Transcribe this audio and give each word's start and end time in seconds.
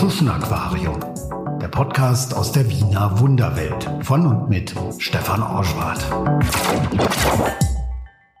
Tschuschen 0.00 0.30
Aquarium, 0.30 0.98
der 1.60 1.68
Podcast 1.68 2.34
aus 2.34 2.52
der 2.52 2.66
Wiener 2.70 3.20
Wunderwelt 3.20 3.86
von 4.00 4.26
und 4.26 4.48
mit 4.48 4.74
Stefan 4.96 5.42
Orschwart. 5.42 6.00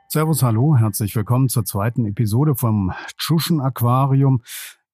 Servus, 0.08 0.42
hallo, 0.42 0.78
herzlich 0.78 1.14
willkommen 1.14 1.50
zur 1.50 1.66
zweiten 1.66 2.06
Episode 2.06 2.54
vom 2.54 2.94
Tschuschen 3.18 3.60
Aquarium. 3.60 4.40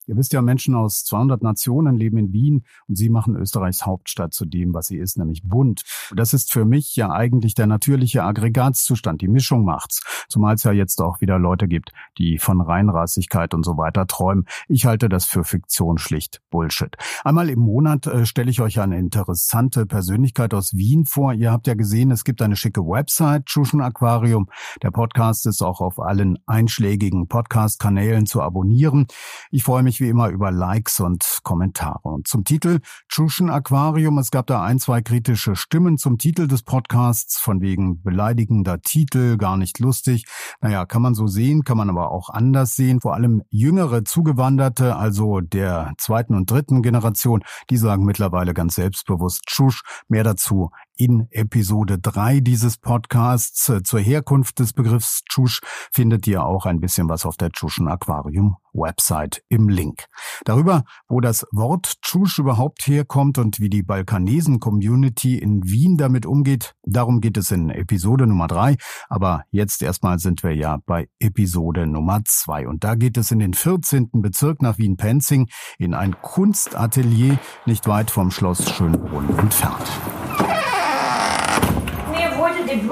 Ihr 0.07 0.17
wisst 0.17 0.33
ja, 0.33 0.41
Menschen 0.41 0.75
aus 0.75 1.05
200 1.05 1.43
Nationen 1.43 1.97
leben 1.97 2.17
in 2.17 2.33
Wien 2.33 2.65
und 2.87 2.97
sie 2.97 3.09
machen 3.09 3.35
Österreichs 3.35 3.85
Hauptstadt 3.85 4.33
zu 4.33 4.45
dem, 4.45 4.73
was 4.73 4.87
sie 4.87 4.99
ist, 4.99 5.19
nämlich 5.19 5.43
bunt. 5.43 5.83
Und 6.11 6.21
das 6.21 6.33
ist 6.33 6.53
für 6.53 6.65
mich 6.65 6.95
ja 6.95 7.11
eigentlich 7.11 7.55
der 7.55 7.67
natürliche 7.67 8.23
Aggregatzustand. 8.23 9.21
Die 9.21 9.29
Mischung 9.29 9.65
macht's. 9.65 10.03
Zumal 10.29 10.55
es 10.55 10.63
ja 10.63 10.73
jetzt 10.73 11.03
auch 11.03 11.21
wieder 11.21 11.39
Leute 11.39 11.67
gibt, 11.67 11.93
die 12.19 12.39
von 12.39 12.61
Reinrassigkeit 12.61 13.53
und 13.53 13.65
so 13.65 13.77
weiter 13.77 14.07
träumen. 14.07 14.47
Ich 14.69 14.87
halte 14.87 15.09
das 15.09 15.25
für 15.25 15.43
Fiktion 15.43 15.99
schlicht 15.99 16.41
Bullshit. 16.51 16.97
Einmal 17.25 17.51
im 17.51 17.59
Monat 17.59 18.07
äh, 18.07 18.27
stelle 18.27 18.51
ich 18.51 18.61
euch 18.61 18.79
eine 18.79 18.99
interessante 18.99 19.87
Persönlichkeit 19.87 20.55
aus 20.55 20.77
Wien 20.77 21.05
vor. 21.05 21.33
Ihr 21.33 21.51
habt 21.51 21.67
ja 21.67 21.75
gesehen, 21.75 22.13
es 22.13 22.25
gibt 22.25 22.43
eine 22.43 22.55
schicke 22.55 22.83
Website, 22.83 23.47
Tschuschen 23.47 23.81
Aquarium. 23.81 24.49
Der 24.83 24.93
Podcast 24.93 25.47
ist 25.47 25.63
auch 25.63 25.81
auf 25.81 25.99
allen 25.99 26.39
einschlägigen 26.47 27.27
Podcast-Kanälen 27.27 28.27
zu 28.27 28.41
abonnieren. 28.41 29.07
Ich 29.51 29.65
freue 29.65 29.83
mich 29.83 29.96
mich 29.97 30.07
wie 30.07 30.11
immer 30.11 30.29
über 30.29 30.51
Likes 30.51 31.01
und 31.01 31.39
Kommentare. 31.43 32.01
Und 32.03 32.29
zum 32.29 32.45
Titel 32.45 32.81
Tschuschen 33.09 33.51
Aquarium. 33.51 34.19
Es 34.19 34.31
gab 34.31 34.47
da 34.47 34.63
ein, 34.63 34.79
zwei 34.79 35.01
kritische 35.01 35.57
Stimmen 35.57 35.97
zum 35.97 36.19
Titel 36.19 36.47
des 36.47 36.63
Podcasts, 36.63 37.39
von 37.39 37.61
wegen 37.61 38.03
beleidigender 38.03 38.81
Titel, 38.81 39.37
gar 39.37 39.57
nicht 39.57 39.79
lustig. 39.79 40.27
Naja, 40.61 40.85
kann 40.85 41.03
man 41.03 41.15
so 41.15 41.27
sehen, 41.27 41.65
kann 41.65 41.77
man 41.77 41.89
aber 41.89 42.11
auch 42.11 42.29
anders 42.29 42.75
sehen. 42.75 43.01
Vor 43.01 43.15
allem 43.15 43.43
jüngere 43.51 44.05
Zugewanderte, 44.05 44.97
also 44.97 45.41
der 45.41 45.95
zweiten 45.99 46.35
und 46.35 46.51
dritten 46.51 46.83
Generation, 46.83 47.43
die 47.71 47.77
sagen 47.77 48.05
mittlerweile 48.05 48.55
ganz 48.55 48.75
selbstbewusst 48.75 49.45
Tschusch. 49.47 49.83
Mehr 50.09 50.25
dazu 50.25 50.71
in 50.97 51.29
Episode 51.31 51.99
3 51.99 52.41
dieses 52.41 52.79
Podcasts. 52.79 53.73
Zur 53.85 54.01
Herkunft 54.01 54.59
des 54.59 54.73
Begriffs 54.73 55.23
Tschusch 55.29 55.61
findet 55.93 56.27
ihr 56.27 56.45
auch 56.45 56.67
ein 56.67 56.81
bisschen 56.81 57.09
was 57.09 57.27
auf 57.27 57.37
der 57.37 57.51
Tschuschen 57.51 57.89
Aquarium 57.89 58.57
Website 58.73 59.43
im 59.49 59.69
Link. 59.69 60.05
Darüber, 60.45 60.85
wo 61.09 61.21
das 61.21 61.47
Wort 61.53 62.01
Tschusch 62.03 62.39
überhaupt 62.39 62.87
herkommt 62.87 63.39
und 63.39 63.61
wie 63.61 63.71
die 63.71 63.83
Balkanesen-Community 63.83 65.39
in 65.39 65.63
Wien 65.65 65.97
damit 65.97 66.27
umgeht, 66.27 66.75
darum 66.85 67.21
geht 67.21 67.37
es 67.37 67.51
in 67.51 67.71
Episode 67.71 68.27
Nummer 68.27 68.47
3. 68.47 68.77
Aber 69.09 69.43
jetzt 69.51 69.83
erstmal 69.83 70.19
sind 70.19 70.43
wir 70.43 70.55
ja 70.55 70.79
bei 70.87 71.09
Episode 71.19 71.87
Nummer 71.87 72.21
2. 72.25 72.69
Und 72.69 72.85
da 72.85 72.95
geht 72.95 73.17
es 73.17 73.31
in 73.31 73.39
den 73.39 73.55
14. 73.55 74.11
Bezirk 74.13 74.63
nach 74.63 74.79
Wien-Penzing 74.79 75.49
in 75.79 75.95
ein 75.95 76.21
Kunstatelier 76.21 77.39
nicht 77.65 77.89
weit 77.89 78.11
vom 78.11 78.31
Schloss 78.31 78.71
Schönbrunn 78.71 79.39
entfernt 79.39 79.91
die 82.67 82.87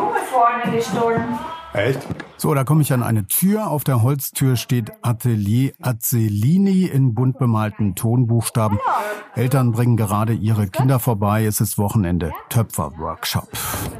Gestohlen. 0.72 1.38
Echt? 1.74 2.06
So, 2.36 2.54
da 2.54 2.62
komme 2.62 2.82
ich 2.82 2.92
an 2.92 3.02
eine 3.02 3.26
Tür. 3.26 3.68
Auf 3.68 3.82
der 3.82 4.02
Holztür 4.02 4.54
steht 4.56 4.92
Atelier 5.02 5.72
Azzellini 5.82 6.84
in 6.84 7.14
bunt 7.14 7.38
bemalten 7.38 7.96
Tonbuchstaben. 7.96 8.78
Eltern 9.34 9.72
bringen 9.72 9.96
gerade 9.96 10.34
ihre 10.34 10.68
Kinder 10.68 11.00
vorbei. 11.00 11.44
Es 11.44 11.60
ist 11.60 11.76
Wochenende. 11.76 12.32
Töpferworkshop. 12.48 13.48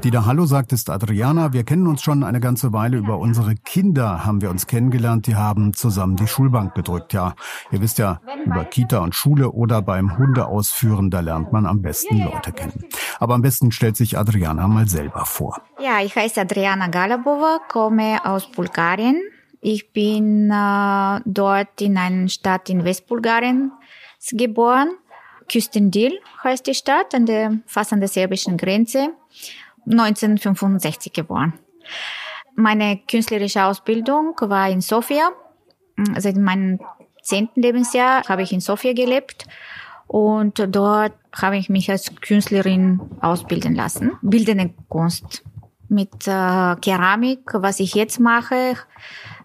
Die 0.05 0.13
da 0.13 0.25
Hallo 0.25 0.47
sagt, 0.47 0.73
ist 0.73 0.89
Adriana. 0.89 1.53
Wir 1.53 1.65
kennen 1.65 1.89
uns 1.89 2.03
schon 2.03 2.23
eine 2.23 2.39
ganze 2.39 2.73
Weile. 2.73 2.99
Über 2.99 3.19
unsere 3.19 3.57
Kinder 3.57 4.25
haben 4.25 4.41
wir 4.41 4.51
uns 4.51 4.69
kennengelernt. 4.69 5.27
Die 5.27 5.35
haben 5.35 5.73
zusammen 5.75 6.15
die 6.15 6.29
Schulbank 6.29 6.75
gedrückt. 6.75 7.13
Ja, 7.13 7.35
ihr 7.73 7.81
wisst 7.81 7.99
ja, 7.99 8.21
über 8.45 8.65
Kita 8.65 8.99
und 8.99 9.17
Schule 9.17 9.51
oder 9.51 9.83
beim 9.83 10.17
Hundeausführen, 10.17 11.11
da 11.11 11.21
lernt 11.21 11.53
man 11.53 11.67
am 11.67 11.83
besten 11.83 12.19
Leute 12.23 12.53
kennen. 12.53 12.85
Aber 13.19 13.35
am 13.35 13.43
besten 13.43 13.73
stellt 13.73 13.97
sich 13.97 14.17
Adriana 14.17 14.69
mal 14.69 14.89
selber 14.89 15.25
vor. 15.25 15.61
Ja, 15.85 16.01
ich 16.01 16.17
heiße 16.17 16.41
Adriana 16.41 16.87
Galabova, 16.89 17.61
komme 17.69 18.19
aus 18.25 18.51
Bulgarien. 18.51 19.21
Ich 19.61 19.93
bin 19.93 20.51
äh, 20.51 21.21
dort 21.27 21.79
in 21.83 21.99
einer 21.99 22.27
Stadt 22.31 22.71
in 22.71 22.87
Westbulgarien 22.87 23.71
geboren. 24.31 24.93
Küstendil 25.47 26.19
heißt 26.43 26.67
die 26.67 26.75
Stadt, 26.75 27.15
an 27.15 27.27
der, 27.27 27.59
fast 27.67 27.93
an 27.93 28.01
der 28.01 28.09
serbischen 28.09 28.57
Grenze. 28.57 29.11
1965 29.85 31.13
geboren. 31.13 31.53
Meine 32.55 33.01
künstlerische 33.07 33.65
Ausbildung 33.65 34.35
war 34.41 34.71
in 34.71 34.81
Sofia. 34.81 35.33
Seit 36.17 36.37
meinem 36.39 36.81
zehnten 37.21 37.61
Lebensjahr 37.61 38.27
habe 38.27 38.41
ich 38.41 38.53
in 38.55 38.61
Sofia 38.61 38.95
gelebt 38.95 39.47
und 40.07 40.67
dort 40.67 41.13
habe 41.35 41.59
ich 41.59 41.69
mich 41.69 41.91
als 41.91 42.11
Künstlerin 42.23 43.03
ausbilden 43.21 43.75
lassen. 43.75 44.13
Bildende 44.23 44.73
Kunst 44.89 45.45
mit 45.89 46.27
äh, 46.27 46.77
Keramik, 46.77 47.51
was 47.55 47.81
ich 47.81 47.95
jetzt 47.95 48.21
mache, 48.21 48.77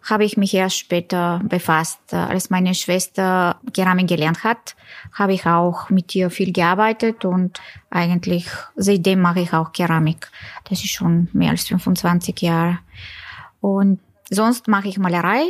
habe 0.09 0.23
ich 0.23 0.38
mich 0.38 0.53
erst 0.53 0.77
später 0.77 1.41
befasst. 1.44 2.13
Als 2.13 2.50
meine 2.50 2.73
Schwester 2.73 3.57
Keramik 3.73 4.07
gelernt 4.07 4.44
hat, 4.44 4.75
habe 5.13 5.33
ich 5.33 5.45
auch 5.45 5.89
mit 5.89 6.16
ihr 6.16 6.29
viel 6.29 6.53
gearbeitet 6.53 7.25
und 7.25 7.59
eigentlich 7.89 8.47
seitdem 8.75 9.22
mache 9.22 9.41
ich 9.41 9.53
auch 9.53 9.72
Keramik. 9.72 10.29
Das 10.69 10.79
ist 10.83 10.91
schon 10.91 11.28
mehr 11.33 11.51
als 11.51 11.67
25 11.67 12.41
Jahre. 12.41 12.79
Und 13.61 13.99
sonst 14.29 14.67
mache 14.67 14.88
ich 14.88 14.97
Malerei, 14.97 15.44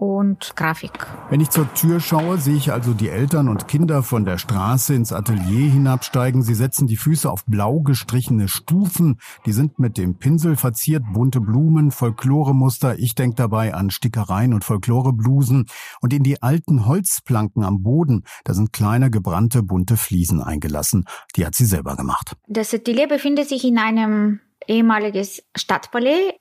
und 0.00 0.56
Grafik. 0.56 1.06
Wenn 1.28 1.42
ich 1.42 1.50
zur 1.50 1.72
Tür 1.74 2.00
schaue, 2.00 2.38
sehe 2.38 2.56
ich 2.56 2.72
also 2.72 2.94
die 2.94 3.10
Eltern 3.10 3.48
und 3.48 3.68
Kinder 3.68 4.02
von 4.02 4.24
der 4.24 4.38
Straße 4.38 4.94
ins 4.94 5.12
Atelier 5.12 5.70
hinabsteigen. 5.70 6.42
Sie 6.42 6.54
setzen 6.54 6.86
die 6.86 6.96
Füße 6.96 7.30
auf 7.30 7.44
blau 7.44 7.80
gestrichene 7.80 8.48
Stufen. 8.48 9.20
Die 9.44 9.52
sind 9.52 9.78
mit 9.78 9.98
dem 9.98 10.16
Pinsel 10.16 10.56
verziert, 10.56 11.04
bunte 11.12 11.42
Blumen, 11.42 11.90
Folkloremuster. 11.90 12.98
Ich 12.98 13.14
denke 13.14 13.36
dabei 13.36 13.74
an 13.74 13.90
Stickereien 13.90 14.54
und 14.54 14.64
Folkloreblusen. 14.64 15.66
Und 16.00 16.14
in 16.14 16.22
die 16.22 16.42
alten 16.42 16.86
Holzplanken 16.86 17.62
am 17.62 17.82
Boden, 17.82 18.24
da 18.44 18.54
sind 18.54 18.72
kleine 18.72 19.10
gebrannte 19.10 19.62
bunte 19.62 19.98
Fliesen 19.98 20.42
eingelassen. 20.42 21.04
Die 21.36 21.44
hat 21.44 21.54
sie 21.54 21.66
selber 21.66 21.96
gemacht. 21.96 22.36
Das 22.48 22.72
Atelier 22.72 23.06
befindet 23.06 23.50
sich 23.50 23.64
in 23.64 23.76
einem 23.76 24.40
ehemaligen 24.66 25.26
Stadtpalais, 25.54 26.32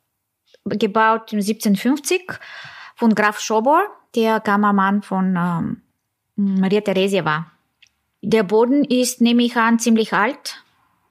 gebaut 0.63 1.33
1750 1.33 2.39
von 2.99 3.15
Graf 3.15 3.39
Schobor, 3.39 3.87
der 4.13 4.41
Kammermann 4.41 5.01
von 5.01 5.35
ähm, 5.37 5.81
Maria 6.35 6.81
Theresia 6.81 7.23
war. 7.23 7.51
Der 8.21 8.43
Boden 8.43 8.83
ist, 8.83 9.21
nehme 9.21 9.43
ich 9.43 9.55
an, 9.55 9.79
ziemlich 9.79 10.11
alt. 10.11 10.61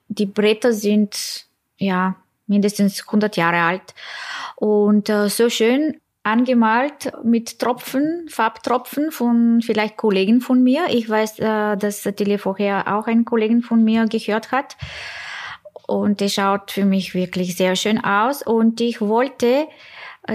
Die 0.08 0.26
Bretter 0.26 0.74
sind 0.74 1.46
ja 1.78 2.16
mindestens 2.46 3.06
100 3.06 3.38
Jahre 3.38 3.62
alt 3.62 3.94
und 4.56 5.08
äh, 5.08 5.30
so 5.30 5.48
schön 5.48 5.98
angemalt 6.24 7.10
mit 7.24 7.58
Tropfen, 7.58 8.26
Farbtropfen 8.28 9.10
von 9.10 9.62
vielleicht 9.62 9.96
Kollegen 9.96 10.42
von 10.42 10.62
mir. 10.62 10.88
Ich 10.90 11.08
weiß, 11.08 11.38
äh, 11.38 11.76
dass 11.78 12.06
Atelier 12.06 12.38
vorher 12.38 12.94
auch 12.94 13.06
ein 13.06 13.24
Kollegen 13.24 13.62
von 13.62 13.82
mir 13.82 14.06
gehört 14.06 14.52
hat. 14.52 14.76
Und 15.86 16.20
es 16.20 16.34
schaut 16.34 16.70
für 16.70 16.84
mich 16.84 17.14
wirklich 17.14 17.56
sehr 17.56 17.76
schön 17.76 18.04
aus. 18.04 18.42
Und 18.42 18.82
ich 18.82 19.00
wollte 19.00 19.68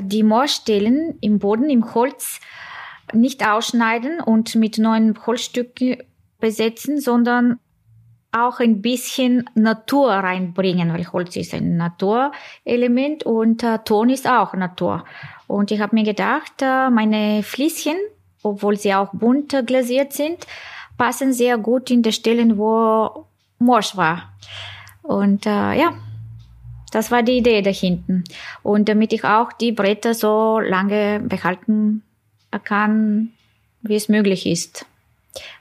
die 0.01 0.23
Moorstellen 0.23 1.17
im 1.21 1.39
Boden, 1.39 1.69
im 1.69 1.93
Holz 1.93 2.39
nicht 3.13 3.45
ausschneiden 3.45 4.19
und 4.19 4.55
mit 4.55 4.77
neuen 4.77 5.17
Holzstücken 5.25 5.97
besetzen, 6.39 6.99
sondern 6.99 7.59
auch 8.31 8.59
ein 8.59 8.81
bisschen 8.81 9.47
Natur 9.53 10.09
reinbringen, 10.09 10.91
weil 10.91 11.11
Holz 11.11 11.35
ist 11.35 11.53
ein 11.53 11.77
Naturelement 11.77 13.23
und 13.23 13.63
äh, 13.63 13.79
Ton 13.85 14.09
ist 14.09 14.27
auch 14.27 14.53
Natur. 14.53 15.05
Und 15.47 15.69
ich 15.71 15.79
habe 15.79 15.95
mir 15.95 16.03
gedacht, 16.03 16.53
äh, 16.61 16.89
meine 16.89 17.43
Flieschen, 17.43 17.95
obwohl 18.41 18.75
sie 18.77 18.93
auch 18.93 19.09
bunt 19.13 19.55
glasiert 19.67 20.13
sind, 20.13 20.47
passen 20.97 21.31
sehr 21.31 21.57
gut 21.57 21.91
in 21.91 22.01
der 22.01 22.11
Stellen, 22.11 22.57
wo 22.57 23.27
Morsch 23.59 23.95
war. 23.95 24.33
Und 25.03 25.45
äh, 25.45 25.73
ja, 25.73 25.93
das 26.93 27.09
war 27.09 27.23
die 27.23 27.37
Idee 27.37 27.61
dahinten. 27.61 28.23
Und 28.61 28.87
damit 28.87 29.13
ich 29.13 29.23
auch 29.23 29.51
die 29.51 29.71
Bretter 29.71 30.13
so 30.13 30.59
lange 30.59 31.19
behalten 31.21 32.03
kann, 32.63 33.31
wie 33.81 33.95
es 33.95 34.09
möglich 34.09 34.45
ist. 34.45 34.85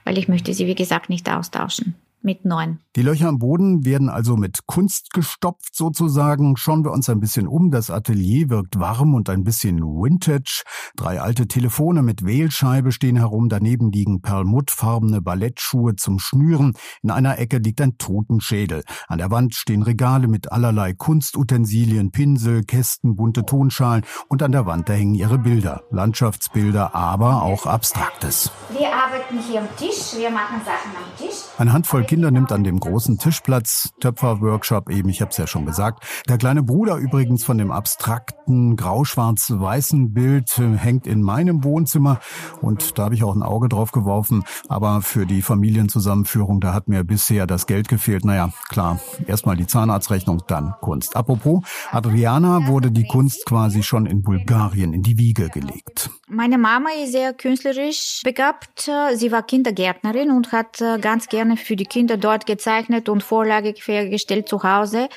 Weil 0.03 0.17
ich 0.17 0.27
möchte 0.27 0.53
sie, 0.53 0.67
wie 0.67 0.75
gesagt, 0.75 1.09
nicht 1.09 1.29
austauschen. 1.29 1.95
Mit 2.23 2.45
neun. 2.45 2.79
Die 2.95 3.01
Löcher 3.01 3.27
am 3.27 3.39
Boden 3.39 3.85
werden 3.85 4.09
also 4.09 4.37
mit 4.37 4.65
Kunst 4.67 5.13
gestopft 5.13 5.75
sozusagen. 5.75 6.57
Schauen 6.57 6.83
wir 6.83 6.91
uns 6.91 7.09
ein 7.09 7.19
bisschen 7.19 7.47
um. 7.47 7.71
Das 7.71 7.89
Atelier 7.89 8.49
wirkt 8.49 8.79
warm 8.79 9.13
und 9.15 9.29
ein 9.29 9.43
bisschen 9.43 9.79
vintage. 9.79 10.63
Drei 10.95 11.19
alte 11.19 11.47
Telefone 11.47 12.03
mit 12.03 12.25
Wählscheibe 12.25 12.91
stehen 12.91 13.15
herum. 13.15 13.49
Daneben 13.49 13.91
liegen 13.91 14.21
perlmuttfarbene 14.21 15.21
Ballettschuhe 15.21 15.95
zum 15.95 16.19
Schnüren. 16.19 16.73
In 17.01 17.11
einer 17.11 17.39
Ecke 17.39 17.57
liegt 17.57 17.81
ein 17.81 17.97
Totenschädel. 17.97 18.83
An 19.07 19.17
der 19.17 19.31
Wand 19.31 19.55
stehen 19.55 19.81
Regale 19.81 20.27
mit 20.27 20.51
allerlei 20.51 20.93
Kunstutensilien, 20.93 22.11
Pinsel, 22.11 22.63
Kästen, 22.63 23.15
bunte 23.15 23.45
Tonschalen 23.45 24.03
und 24.29 24.43
an 24.43 24.51
der 24.51 24.65
Wand 24.65 24.87
da 24.87 24.93
hängen 24.93 25.15
ihre 25.15 25.39
Bilder. 25.39 25.83
Landschaftsbilder, 25.89 26.93
aber 26.93 27.41
auch 27.41 27.65
Abstraktes. 27.65 28.51
Wir 28.77 28.87
arbeiten 28.93 29.39
hier 29.39 29.61
am 29.61 29.67
Tisch. 29.77 30.15
Wir 30.15 30.29
machen 30.29 30.61
Sachen 30.63 30.91
am 30.95 31.17
Tisch. 31.17 31.43
Eine 31.57 31.73
Handvoll 31.73 32.03
Kinder 32.13 32.29
nimmt 32.29 32.51
an 32.51 32.63
dem 32.63 32.79
großen 32.79 33.17
Tischplatz, 33.17 33.89
Töpferworkshop 33.99 34.91
eben, 34.91 35.09
ich 35.09 35.21
habe 35.21 35.31
es 35.31 35.37
ja 35.37 35.47
schon 35.47 35.65
gesagt. 35.65 36.03
Der 36.29 36.37
kleine 36.37 36.61
Bruder 36.61 36.97
übrigens 36.97 37.43
von 37.43 37.57
dem 37.57 37.71
abstrakten 37.71 38.75
grau-schwarz-weißen 38.75 40.13
Bild 40.13 40.59
äh, 40.59 40.77
hängt 40.77 41.07
in 41.07 41.23
meinem 41.23 41.63
Wohnzimmer 41.63 42.19
und 42.61 42.99
da 42.99 43.05
habe 43.05 43.15
ich 43.15 43.23
auch 43.23 43.35
ein 43.35 43.41
Auge 43.41 43.67
drauf 43.67 43.91
geworfen. 43.91 44.43
Aber 44.69 45.01
für 45.01 45.25
die 45.25 45.41
Familienzusammenführung, 45.41 46.59
da 46.61 46.75
hat 46.75 46.87
mir 46.87 47.03
bisher 47.03 47.47
das 47.47 47.65
Geld 47.65 47.87
gefehlt. 47.87 48.25
Naja, 48.25 48.51
klar, 48.69 48.99
erstmal 49.25 49.57
die 49.57 49.65
Zahnarztrechnung, 49.65 50.43
dann 50.45 50.75
Kunst. 50.81 51.15
Apropos, 51.15 51.63
Adriana 51.89 52.67
wurde 52.67 52.91
die 52.91 53.07
Kunst 53.07 53.47
quasi 53.47 53.81
schon 53.81 54.05
in 54.05 54.21
Bulgarien 54.21 54.93
in 54.93 55.01
die 55.01 55.17
Wiege 55.17 55.49
gelegt. 55.49 56.11
Meine 56.33 56.57
Mama 56.57 56.89
ist 57.03 57.11
sehr 57.11 57.31
künstlerisch 57.31 58.21
begabt. 58.23 58.89
Sie 59.13 59.31
war 59.31 59.43
Kindergärtnerin 59.43 60.31
und 60.31 60.51
hat 60.51 60.81
äh, 60.81 60.97
ganz 60.97 61.29
gerne 61.29 61.57
für 61.57 61.75
die 61.75 61.85
Kinder 61.85 62.17
dort 62.17 62.47
gezeichnet 62.47 63.07
und 63.07 63.21
Vorlage 63.21 63.73
gestellt 63.73 64.49
zu 64.49 64.63
Hause, 64.63 65.09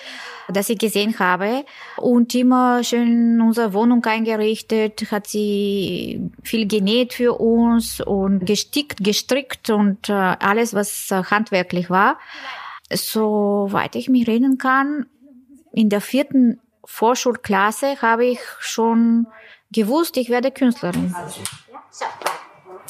dass 0.48 0.68
ich 0.68 0.78
gesehen 0.78 1.18
habe. 1.18 1.64
Und 1.96 2.34
immer 2.34 2.84
schön 2.84 3.40
unsere 3.40 3.72
Wohnung 3.72 4.04
eingerichtet, 4.04 5.10
hat 5.10 5.26
sie 5.26 6.30
viel 6.42 6.68
genäht 6.68 7.14
für 7.14 7.40
uns 7.40 8.02
und 8.02 8.44
gestickt, 8.44 9.02
gestrickt 9.02 9.70
und 9.70 10.10
äh, 10.10 10.12
alles, 10.12 10.74
was 10.74 11.10
äh, 11.10 11.22
handwerklich 11.24 11.88
war. 11.88 12.18
Soweit 12.92 13.96
ich 13.96 14.10
mich 14.10 14.28
erinnern 14.28 14.58
kann, 14.58 15.06
in 15.72 15.88
der 15.88 16.02
vierten 16.02 16.60
Vorschulklasse 16.84 18.02
habe 18.02 18.26
ich 18.26 18.40
schon 18.60 19.26
gewusst, 19.72 20.16
ich 20.16 20.28
werde 20.28 20.50
Künstlerin. 20.50 21.14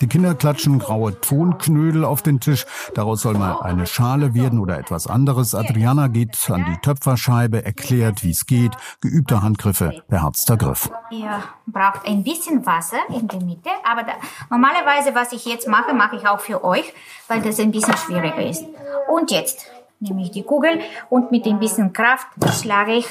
Die 0.00 0.08
Kinder 0.08 0.34
klatschen 0.34 0.78
graue 0.78 1.18
Tonknödel 1.20 2.04
auf 2.04 2.20
den 2.20 2.38
Tisch. 2.38 2.66
Daraus 2.94 3.22
soll 3.22 3.34
mal 3.34 3.60
eine 3.60 3.86
Schale 3.86 4.34
werden 4.34 4.58
oder 4.58 4.78
etwas 4.78 5.06
anderes. 5.06 5.54
Adriana 5.54 6.08
geht 6.08 6.50
an 6.50 6.66
die 6.68 6.76
Töpferscheibe, 6.82 7.64
erklärt, 7.64 8.22
wie 8.22 8.30
es 8.30 8.44
geht. 8.44 8.72
Geübte 9.00 9.42
Handgriffe, 9.42 10.02
beherzter 10.08 10.58
Griff. 10.58 10.90
Ihr 11.10 11.42
braucht 11.66 12.06
ein 12.06 12.22
bisschen 12.24 12.66
Wasser 12.66 12.98
in 13.08 13.26
der 13.26 13.40
Mitte, 13.40 13.70
aber 13.90 14.02
da, 14.02 14.12
normalerweise, 14.50 15.14
was 15.14 15.32
ich 15.32 15.46
jetzt 15.46 15.66
mache, 15.66 15.94
mache 15.94 16.16
ich 16.16 16.28
auch 16.28 16.40
für 16.40 16.62
euch, 16.62 16.92
weil 17.28 17.40
das 17.40 17.58
ein 17.58 17.70
bisschen 17.70 17.96
schwieriger 17.96 18.46
ist. 18.46 18.64
Und 19.08 19.30
jetzt 19.30 19.66
nehme 20.00 20.22
ich 20.22 20.30
die 20.30 20.42
Kugel 20.42 20.78
und 21.08 21.30
mit 21.30 21.46
ein 21.46 21.58
bisschen 21.58 21.94
Kraft 21.94 22.26
schlage 22.60 22.92
ich 22.92 23.06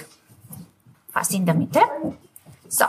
fast 1.09 1.33
in 1.33 1.47
der 1.47 1.55
Mitte. 1.55 1.79
So. 2.67 2.85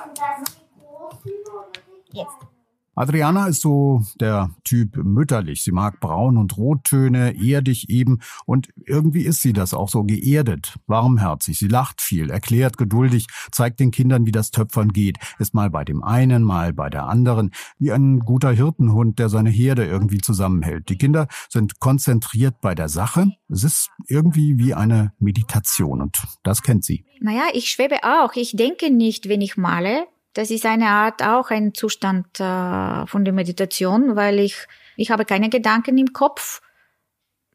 Jetzt. 2.16 2.56
Adriana 2.98 3.46
ist 3.46 3.60
so 3.60 4.02
der 4.18 4.50
Typ 4.64 4.96
mütterlich. 4.96 5.62
Sie 5.62 5.70
mag 5.70 6.00
Braun- 6.00 6.38
und 6.38 6.56
Rottöne, 6.56 7.36
erdig 7.38 7.90
eben. 7.90 8.20
Und 8.46 8.70
irgendwie 8.86 9.20
ist 9.20 9.42
sie 9.42 9.52
das 9.52 9.74
auch 9.74 9.90
so 9.90 10.02
geerdet, 10.04 10.76
warmherzig. 10.86 11.58
Sie 11.58 11.68
lacht 11.68 12.00
viel, 12.00 12.30
erklärt 12.30 12.78
geduldig, 12.78 13.26
zeigt 13.52 13.80
den 13.80 13.90
Kindern, 13.90 14.24
wie 14.24 14.32
das 14.32 14.50
Töpfern 14.50 14.94
geht. 14.94 15.18
Ist 15.38 15.52
mal 15.52 15.68
bei 15.68 15.84
dem 15.84 16.02
einen, 16.02 16.42
mal 16.42 16.72
bei 16.72 16.88
der 16.88 17.04
anderen. 17.04 17.50
Wie 17.78 17.92
ein 17.92 18.20
guter 18.20 18.50
Hirtenhund, 18.50 19.18
der 19.18 19.28
seine 19.28 19.50
Herde 19.50 19.84
irgendwie 19.84 20.22
zusammenhält. 20.22 20.88
Die 20.88 20.96
Kinder 20.96 21.28
sind 21.50 21.80
konzentriert 21.80 22.62
bei 22.62 22.74
der 22.74 22.88
Sache. 22.88 23.30
Es 23.50 23.62
ist 23.62 23.90
irgendwie 24.08 24.56
wie 24.56 24.72
eine 24.72 25.12
Meditation 25.18 26.00
und 26.00 26.22
das 26.42 26.62
kennt 26.62 26.82
sie. 26.82 27.04
Naja, 27.20 27.42
ich 27.52 27.68
schwebe 27.68 27.96
auch. 28.04 28.36
Ich 28.36 28.56
denke 28.56 28.90
nicht, 28.90 29.28
wenn 29.28 29.42
ich 29.42 29.58
male. 29.58 30.06
Das 30.36 30.50
ist 30.50 30.66
eine 30.66 30.88
Art 30.88 31.22
auch 31.22 31.48
ein 31.48 31.72
Zustand 31.72 32.38
äh, 32.40 33.06
von 33.06 33.24
der 33.24 33.32
Meditation, 33.32 34.16
weil 34.16 34.38
ich 34.38 34.66
ich 34.94 35.10
habe 35.10 35.24
keine 35.24 35.48
Gedanken 35.48 35.96
im 35.96 36.12
Kopf. 36.12 36.60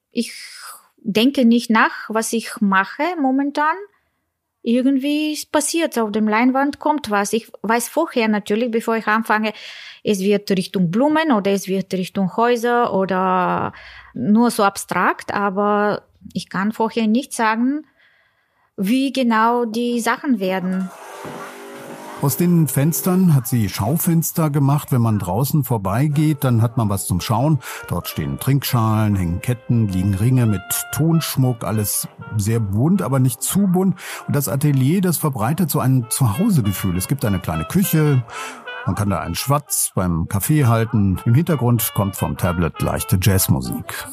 Ich 0.09 0.33
denke 0.97 1.45
nicht 1.45 1.69
nach, 1.69 1.91
was 2.09 2.33
ich 2.33 2.59
mache 2.59 3.03
momentan. 3.19 3.75
Irgendwie 4.63 5.39
passiert 5.51 5.97
auf 5.99 6.11
dem 6.11 6.27
Leinwand 6.27 6.79
kommt 6.79 7.11
was. 7.11 7.33
Ich 7.33 7.51
weiß 7.61 7.87
vorher 7.87 8.27
natürlich, 8.27 8.71
bevor 8.71 8.95
ich 8.95 9.05
anfange, 9.05 9.53
es 10.03 10.19
wird 10.19 10.49
Richtung 10.49 10.89
Blumen 10.89 11.31
oder 11.31 11.51
es 11.51 11.67
wird 11.67 11.93
Richtung 11.93 12.35
Häuser 12.35 12.95
oder 12.95 13.73
nur 14.15 14.49
so 14.49 14.63
abstrakt, 14.63 15.31
aber 15.33 16.07
ich 16.33 16.49
kann 16.49 16.71
vorher 16.71 17.05
nicht 17.05 17.33
sagen, 17.33 17.85
wie 18.75 19.13
genau 19.13 19.65
die 19.65 19.99
Sachen 19.99 20.39
werden. 20.39 20.89
Aus 22.21 22.37
den 22.37 22.67
Fenstern 22.67 23.33
hat 23.33 23.47
sie 23.47 23.67
Schaufenster 23.67 24.51
gemacht. 24.51 24.91
Wenn 24.91 25.01
man 25.01 25.17
draußen 25.17 25.63
vorbeigeht, 25.63 26.43
dann 26.43 26.61
hat 26.61 26.77
man 26.77 26.87
was 26.87 27.07
zum 27.07 27.19
Schauen. 27.19 27.57
Dort 27.87 28.07
stehen 28.07 28.37
Trinkschalen, 28.37 29.15
hängen 29.15 29.41
Ketten, 29.41 29.87
liegen 29.87 30.13
Ringe 30.13 30.45
mit 30.45 30.61
Tonschmuck, 30.91 31.63
alles 31.63 32.07
sehr 32.37 32.59
bunt, 32.59 33.01
aber 33.01 33.17
nicht 33.17 33.41
zu 33.41 33.61
bunt. 33.65 33.95
Und 34.27 34.35
das 34.35 34.49
Atelier, 34.49 35.01
das 35.01 35.17
verbreitet 35.17 35.71
so 35.71 35.79
ein 35.79 36.05
Zuhausegefühl. 36.09 36.95
Es 36.95 37.07
gibt 37.07 37.25
eine 37.25 37.39
kleine 37.39 37.65
Küche, 37.65 38.23
man 38.85 38.95
kann 38.95 39.09
da 39.09 39.19
einen 39.19 39.35
Schwatz 39.35 39.91
beim 39.95 40.27
Kaffee 40.27 40.65
halten. 40.65 41.19
Im 41.25 41.33
Hintergrund 41.33 41.91
kommt 41.95 42.15
vom 42.15 42.37
Tablet 42.37 42.81
leichte 42.81 43.17
Jazzmusik. 43.21 44.07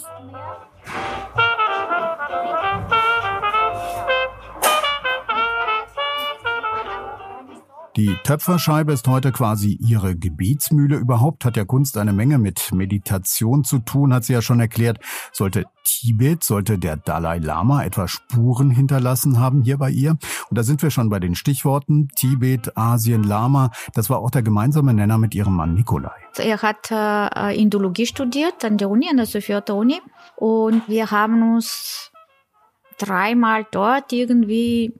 Die 7.98 8.14
Töpferscheibe 8.22 8.92
ist 8.92 9.08
heute 9.08 9.32
quasi 9.32 9.72
ihre 9.72 10.14
Gebetsmühle. 10.14 10.98
Überhaupt 10.98 11.44
hat 11.44 11.56
ja 11.56 11.64
Kunst 11.64 11.98
eine 11.98 12.12
Menge 12.12 12.38
mit 12.38 12.70
Meditation 12.72 13.64
zu 13.64 13.80
tun, 13.80 14.14
hat 14.14 14.22
sie 14.22 14.34
ja 14.34 14.40
schon 14.40 14.60
erklärt. 14.60 15.00
Sollte 15.32 15.64
Tibet, 15.82 16.44
sollte 16.44 16.78
der 16.78 16.96
Dalai 16.96 17.38
Lama 17.38 17.82
etwa 17.82 18.06
Spuren 18.06 18.70
hinterlassen 18.70 19.40
haben 19.40 19.62
hier 19.62 19.78
bei 19.78 19.90
ihr? 19.90 20.10
Und 20.48 20.56
da 20.56 20.62
sind 20.62 20.80
wir 20.80 20.92
schon 20.92 21.08
bei 21.08 21.18
den 21.18 21.34
Stichworten 21.34 22.06
Tibet, 22.14 22.76
Asien, 22.76 23.24
Lama. 23.24 23.72
Das 23.94 24.08
war 24.08 24.20
auch 24.20 24.30
der 24.30 24.42
gemeinsame 24.42 24.94
Nenner 24.94 25.18
mit 25.18 25.34
ihrem 25.34 25.56
Mann 25.56 25.74
Nikolai. 25.74 26.14
Er 26.36 26.62
hat 26.62 26.92
äh, 26.92 27.60
Indologie 27.60 28.06
studiert 28.06 28.64
an 28.64 28.78
der 28.78 28.90
Uni, 28.90 29.08
an 29.10 29.16
der 29.16 29.26
Sophia 29.26 29.58
Uni. 29.72 30.00
Und 30.36 30.88
wir 30.88 31.10
haben 31.10 31.56
uns 31.56 32.12
dreimal 32.96 33.66
dort 33.72 34.12
irgendwie 34.12 34.94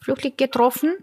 glücklich 0.00 0.36
getroffen. 0.36 0.96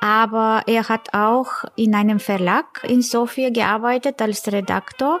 Aber 0.00 0.62
er 0.66 0.88
hat 0.88 1.14
auch 1.14 1.64
in 1.76 1.94
einem 1.94 2.20
Verlag 2.20 2.82
in 2.84 3.02
Sofia 3.02 3.50
gearbeitet 3.50 4.20
als 4.20 4.50
Redaktor 4.50 5.20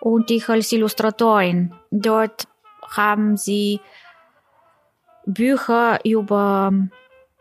und 0.00 0.30
ich 0.30 0.48
als 0.48 0.72
Illustratorin. 0.72 1.74
Dort 1.90 2.48
haben 2.96 3.36
sie 3.36 3.80
Bücher 5.24 6.04
über 6.04 6.72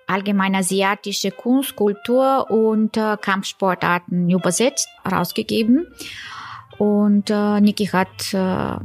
allgemein 0.08 0.56
asiatische 0.56 1.32
Kunst, 1.32 1.76
Kultur 1.76 2.52
und 2.52 2.98
äh, 2.98 3.18
Kampfsportarten 3.20 4.30
übersetzt, 4.30 4.90
rausgegeben. 5.10 5.88
Und 6.78 7.30
äh, 7.30 7.62
Niki 7.62 7.88
hat, 7.88 8.34
äh, 8.34 8.76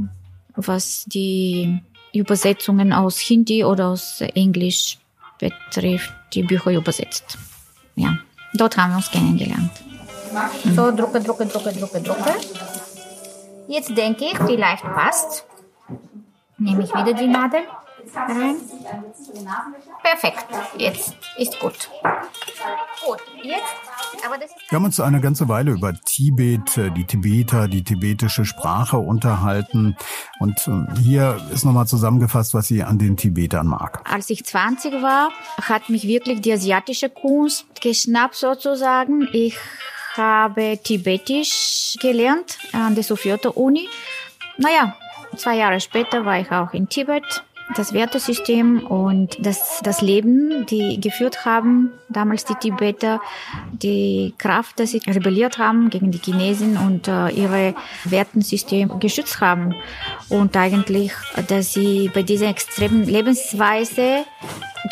was 0.55 1.05
die 1.07 1.81
Übersetzungen 2.15 2.93
aus 2.93 3.19
Hindi 3.19 3.65
oder 3.65 3.89
aus 3.89 4.21
Englisch 4.21 4.99
betrifft, 5.39 6.13
die 6.33 6.43
Bücher 6.43 6.73
übersetzt. 6.73 7.39
Ja, 7.95 8.19
dort 8.55 8.77
haben 8.77 8.93
wir 8.93 8.97
uns 8.97 9.11
kennengelernt. 9.11 9.71
So, 10.75 10.91
drucke, 10.91 11.21
drucke, 11.21 11.47
drucke, 11.47 11.73
drucke, 11.73 12.01
drucke. 12.01 12.35
Jetzt 13.69 13.97
denke 13.97 14.27
ich, 14.27 14.39
vielleicht 14.39 14.83
passt. 14.83 15.45
Nehme 16.59 16.85
ich 16.85 16.91
wieder 16.95 17.13
die 17.13 17.27
Nadel 17.27 17.61
rein. 18.15 18.57
Perfekt, 20.03 20.47
jetzt 20.79 21.15
ist 21.39 21.59
gut. 21.61 21.91
Gut, 23.05 23.19
jetzt, 23.43 23.65
aber 24.25 24.39
das 24.39 24.51
ist... 24.51 24.71
Wir 24.71 24.77
haben 24.77 24.85
uns 24.85 25.01
eine 25.01 25.21
ganze 25.21 25.49
Weile 25.49 25.73
über 25.73 25.95
Tibet, 25.95 26.77
äh, 26.77 26.91
die 26.91 27.05
Tibeter, 27.05 27.69
die 27.69 27.83
tibetische 27.85 28.45
Sprache 28.45 28.99
unterhalten. 28.99 29.97
Und 30.41 30.59
äh, 30.67 31.01
hier 31.01 31.41
ist 31.53 31.65
nochmal 31.65 31.87
zusammengefasst, 31.87 32.55
was 32.55 32.69
sie 32.69 32.83
an 32.83 32.99
den 32.99 33.17
Tibetern 33.17 33.67
mag. 33.67 34.01
Als 34.11 34.31
ich 34.31 34.45
20 34.45 35.03
war, 35.03 35.31
hat 35.63 35.89
mich 35.89 36.07
wirklich 36.07 36.41
die 36.41 36.53
asiatische 36.53 37.11
Kunst 37.11 37.67
geschnappt 37.81 38.37
sozusagen. 38.37 39.29
Ich 39.33 39.57
habe 40.17 40.79
Tibetisch 40.83 41.97
gelernt 42.01 42.59
an 42.73 42.95
der 42.95 43.05
Sophia 43.05 43.37
Uni. 43.55 43.89
Naja, 44.57 44.97
Zwei 45.37 45.57
Jahre 45.57 45.81
später 45.81 46.25
war 46.25 46.41
ich 46.41 46.51
auch 46.51 46.73
in 46.73 46.89
Tibet 46.89 47.45
das 47.75 47.93
Wertesystem 47.93 48.87
und 48.87 49.37
das, 49.45 49.81
das 49.83 50.01
Leben, 50.01 50.67
die 50.67 51.01
geführt 51.01 51.45
haben, 51.45 51.93
damals 52.09 52.45
die 52.45 52.55
Tibeter, 52.55 53.21
die 53.73 54.35
Kraft, 54.39 54.79
dass 54.79 54.91
sie 54.91 55.03
rebelliert 55.07 55.59
haben 55.59 55.91
gegen 55.91 56.11
die 56.11 56.19
Chinesen 56.19 56.77
und 56.77 57.09
äh, 57.09 57.29
ihre 57.31 57.75
Wertensystem 58.05 59.01
geschützt 59.01 59.41
haben. 59.41 59.75
Und 60.29 60.57
eigentlich, 60.57 61.13
dass 61.49 61.73
sie 61.73 62.11
bei 62.15 62.23
dieser 62.23 62.49
extremen 62.49 63.05
Lebensweise 63.05 64.25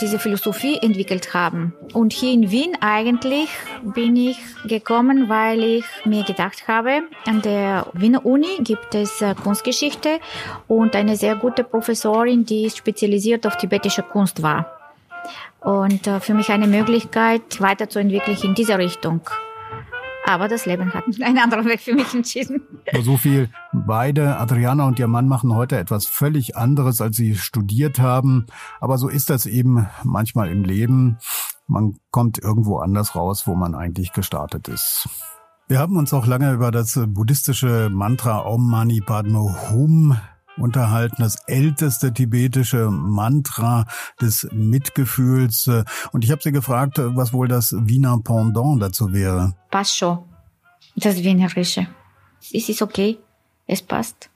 diese 0.00 0.18
Philosophie 0.18 0.78
entwickelt 0.80 1.34
haben. 1.34 1.74
Und 1.92 2.12
hier 2.12 2.32
in 2.32 2.50
Wien 2.50 2.76
eigentlich 2.80 3.48
bin 3.82 4.16
ich 4.16 4.38
gekommen, 4.66 5.28
weil 5.28 5.62
ich 5.62 5.84
mir 6.04 6.24
gedacht 6.24 6.66
habe, 6.68 7.02
an 7.26 7.42
der 7.42 7.86
Wiener 7.92 8.24
Uni 8.24 8.58
gibt 8.60 8.94
es 8.94 9.20
äh, 9.20 9.34
Kunstgeschichte 9.34 10.20
und 10.66 10.96
eine 10.96 11.16
sehr 11.16 11.36
gute 11.36 11.64
Professorin, 11.64 12.44
die 12.64 12.70
spezialisiert 12.70 13.46
auf 13.46 13.56
tibetische 13.56 14.02
Kunst 14.02 14.42
war. 14.42 14.66
Und 15.60 16.06
äh, 16.06 16.20
für 16.20 16.34
mich 16.34 16.50
eine 16.50 16.66
Möglichkeit, 16.66 17.60
weiterzuentwickeln 17.60 18.36
in 18.42 18.54
dieser 18.54 18.78
Richtung. 18.78 19.20
Aber 20.26 20.48
das 20.48 20.64
Leben 20.64 20.92
hat 20.94 21.04
einen 21.22 21.38
anderen 21.38 21.66
Weg 21.66 21.80
für 21.80 21.94
mich 21.94 22.12
entschieden. 22.14 22.62
So 23.02 23.16
viel. 23.16 23.50
Beide, 23.72 24.38
Adriana 24.38 24.86
und 24.86 24.98
ihr 24.98 25.08
Mann, 25.08 25.28
machen 25.28 25.54
heute 25.54 25.78
etwas 25.78 26.06
völlig 26.06 26.56
anderes, 26.56 27.00
als 27.00 27.16
sie 27.16 27.34
studiert 27.34 27.98
haben. 27.98 28.46
Aber 28.80 28.98
so 28.98 29.08
ist 29.08 29.30
das 29.30 29.46
eben 29.46 29.86
manchmal 30.02 30.50
im 30.50 30.64
Leben. 30.64 31.18
Man 31.66 31.96
kommt 32.10 32.38
irgendwo 32.38 32.78
anders 32.78 33.14
raus, 33.14 33.46
wo 33.46 33.54
man 33.54 33.74
eigentlich 33.74 34.12
gestartet 34.12 34.68
ist. 34.68 35.08
Wir 35.66 35.78
haben 35.78 35.96
uns 35.96 36.12
auch 36.12 36.26
lange 36.26 36.52
über 36.52 36.70
das 36.70 37.00
buddhistische 37.06 37.88
Mantra 37.90 38.44
Om 38.44 38.70
Mani 38.70 39.00
Padme 39.00 39.70
Hum 39.70 40.16
unterhalten, 40.56 41.22
das 41.22 41.36
älteste 41.46 42.12
tibetische 42.12 42.90
Mantra 42.90 43.86
des 44.20 44.48
Mitgefühls. 44.52 45.68
Und 46.12 46.24
ich 46.24 46.30
habe 46.30 46.42
sie 46.42 46.52
gefragt, 46.52 46.98
was 46.98 47.32
wohl 47.32 47.48
das 47.48 47.74
Wiener 47.78 48.18
Pendant 48.22 48.80
dazu 48.82 49.12
wäre. 49.12 49.54
Passt 49.70 49.96
schon. 49.96 50.18
Das 50.96 51.22
Wienerische. 51.22 51.88
Es 52.52 52.68
ist 52.68 52.82
okay. 52.82 53.18
Es 53.66 53.82
passt. 53.82 54.30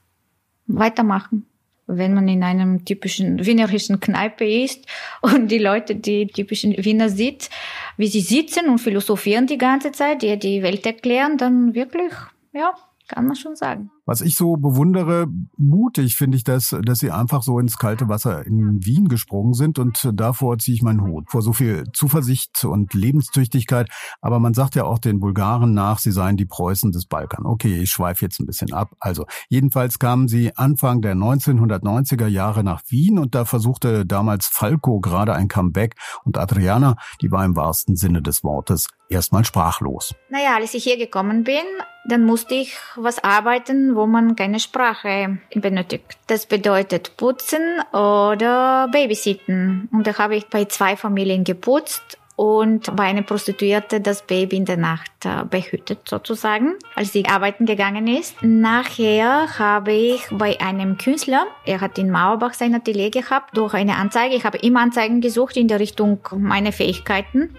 Weitermachen. 0.67 1.45
Wenn 1.91 2.13
man 2.13 2.27
in 2.27 2.43
einem 2.43 2.85
typischen 2.85 3.45
wienerischen 3.45 3.99
Kneipe 3.99 4.45
ist 4.45 4.85
und 5.21 5.49
die 5.49 5.57
Leute, 5.57 5.95
die 5.95 6.27
typischen 6.27 6.77
Wiener 6.77 7.09
sieht, 7.09 7.49
wie 7.97 8.07
sie 8.07 8.21
sitzen 8.21 8.69
und 8.69 8.77
philosophieren 8.77 9.47
die 9.47 9.57
ganze 9.57 9.91
Zeit, 9.91 10.21
die 10.21 10.37
die 10.37 10.61
Welt 10.61 10.85
erklären, 10.85 11.37
dann 11.37 11.73
wirklich, 11.73 12.13
ja, 12.53 12.75
kann 13.09 13.25
man 13.25 13.35
schon 13.35 13.55
sagen. 13.55 13.89
Was 14.05 14.21
ich 14.21 14.35
so 14.35 14.55
bewundere, 14.55 15.27
mutig 15.57 16.15
finde 16.15 16.37
ich 16.37 16.43
das, 16.43 16.75
dass 16.83 16.99
sie 16.99 17.11
einfach 17.11 17.43
so 17.43 17.59
ins 17.59 17.77
kalte 17.77 18.07
Wasser 18.07 18.45
in 18.45 18.83
Wien 18.83 19.07
gesprungen 19.07 19.53
sind 19.53 19.77
und 19.77 20.09
davor 20.13 20.57
ziehe 20.57 20.75
ich 20.75 20.81
meinen 20.81 21.01
Hut. 21.01 21.29
Vor 21.29 21.41
so 21.41 21.53
viel 21.53 21.85
Zuversicht 21.93 22.63
und 22.63 22.93
Lebenstüchtigkeit. 22.93 23.89
Aber 24.21 24.39
man 24.39 24.53
sagt 24.53 24.75
ja 24.75 24.85
auch 24.85 24.99
den 24.99 25.19
Bulgaren 25.19 25.73
nach, 25.73 25.99
sie 25.99 26.11
seien 26.11 26.37
die 26.37 26.45
Preußen 26.45 26.91
des 26.91 27.05
Balkan. 27.05 27.45
Okay, 27.45 27.81
ich 27.81 27.91
schweife 27.91 28.25
jetzt 28.25 28.39
ein 28.39 28.45
bisschen 28.45 28.73
ab. 28.73 28.95
Also, 28.99 29.25
jedenfalls 29.49 29.99
kamen 29.99 30.27
sie 30.27 30.55
Anfang 30.55 31.01
der 31.01 31.15
1990er 31.15 32.27
Jahre 32.27 32.63
nach 32.63 32.81
Wien 32.87 33.19
und 33.19 33.35
da 33.35 33.45
versuchte 33.45 34.05
damals 34.05 34.47
Falco 34.47 34.99
gerade 34.99 35.33
ein 35.33 35.47
Comeback 35.47 35.95
und 36.23 36.37
Adriana, 36.37 36.95
die 37.21 37.31
war 37.31 37.43
im 37.45 37.55
wahrsten 37.55 37.95
Sinne 37.95 38.21
des 38.21 38.43
Wortes 38.43 38.87
erstmal 39.09 39.43
sprachlos. 39.43 40.15
Naja, 40.29 40.55
als 40.55 40.73
ich 40.73 40.83
hier 40.83 40.97
gekommen 40.97 41.43
bin, 41.43 41.65
dann 42.09 42.25
musste 42.25 42.55
ich 42.55 42.77
was 42.95 43.23
arbeiten, 43.23 43.95
wo 43.95 44.05
man 44.05 44.35
keine 44.35 44.59
Sprache 44.59 45.37
benötigt. 45.53 46.17
Das 46.27 46.45
bedeutet 46.45 47.15
putzen 47.17 47.79
oder 47.91 48.87
babysitten. 48.91 49.89
Und 49.91 50.07
da 50.07 50.17
habe 50.17 50.35
ich 50.35 50.47
bei 50.47 50.65
zwei 50.65 50.95
Familien 50.95 51.43
geputzt 51.43 52.17
und 52.39 52.95
bei 52.95 53.03
einer 53.03 53.21
Prostituierte 53.21 53.99
das 53.99 54.21
Baby 54.21 54.55
in 54.55 54.63
der 54.63 54.77
Nacht 54.77 55.11
äh, 55.25 55.43
behütet 55.43 56.07
sozusagen, 56.07 56.75
als 56.95 57.11
sie 57.11 57.25
arbeiten 57.25 57.65
gegangen 57.65 58.07
ist. 58.07 58.41
Nachher 58.41 59.59
habe 59.59 59.91
ich 59.91 60.21
bei 60.31 60.57
einem 60.61 60.97
Künstler, 60.97 61.47
er 61.65 61.81
hat 61.81 61.97
in 61.97 62.09
Mauerbach 62.09 62.53
sein 62.53 62.73
Atelier 62.73 63.11
gehabt, 63.11 63.57
durch 63.57 63.73
eine 63.73 63.97
Anzeige, 63.97 64.35
ich 64.35 64.45
habe 64.45 64.57
immer 64.59 64.79
Anzeigen 64.79 65.19
gesucht 65.19 65.57
in 65.57 65.67
der 65.67 65.81
Richtung 65.81 66.19
meiner 66.37 66.71
Fähigkeiten. 66.71 67.57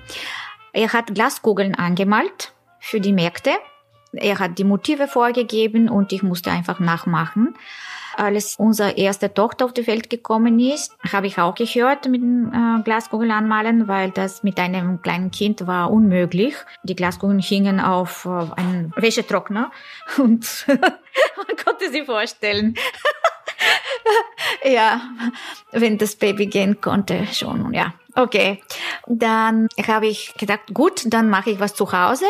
Er 0.72 0.94
hat 0.94 1.14
Glaskugeln 1.14 1.74
angemalt 1.74 2.54
für 2.78 3.00
die 3.00 3.12
Märkte 3.12 3.50
er 4.12 4.38
hat 4.38 4.58
die 4.58 4.64
Motive 4.64 5.08
vorgegeben 5.08 5.88
und 5.88 6.12
ich 6.12 6.22
musste 6.22 6.50
einfach 6.50 6.80
nachmachen. 6.80 7.54
Als 8.16 8.56
unsere 8.56 8.90
erste 8.92 9.32
Tochter 9.32 9.64
auf 9.64 9.72
die 9.72 9.86
Welt 9.86 10.10
gekommen 10.10 10.58
ist, 10.58 10.94
habe 11.12 11.26
ich 11.26 11.38
auch 11.38 11.54
gehört 11.54 12.08
mit 12.08 12.20
dem 12.20 12.52
äh, 12.52 12.82
Glaskugeln 12.82 13.30
anmalen, 13.30 13.88
weil 13.88 14.10
das 14.10 14.42
mit 14.42 14.58
einem 14.58 15.00
kleinen 15.00 15.30
Kind 15.30 15.66
war 15.66 15.90
unmöglich. 15.90 16.54
Die 16.82 16.96
Glaskugeln 16.96 17.38
hingen 17.38 17.80
auf 17.80 18.26
äh, 18.26 18.60
einem 18.60 18.92
Wäschetrockner 18.96 19.70
und 20.18 20.66
man 20.68 21.56
konnte 21.64 21.90
sie 21.90 22.02
vorstellen. 22.04 22.74
ja, 24.64 25.00
wenn 25.70 25.96
das 25.96 26.16
Baby 26.16 26.46
gehen 26.46 26.80
konnte 26.80 27.26
schon, 27.32 27.72
ja. 27.72 27.94
Okay. 28.16 28.60
Dann 29.06 29.68
habe 29.86 30.08
ich 30.08 30.34
gedacht, 30.34 30.74
gut, 30.74 31.04
dann 31.06 31.30
mache 31.30 31.50
ich 31.50 31.60
was 31.60 31.74
zu 31.74 31.90
Hause 31.92 32.26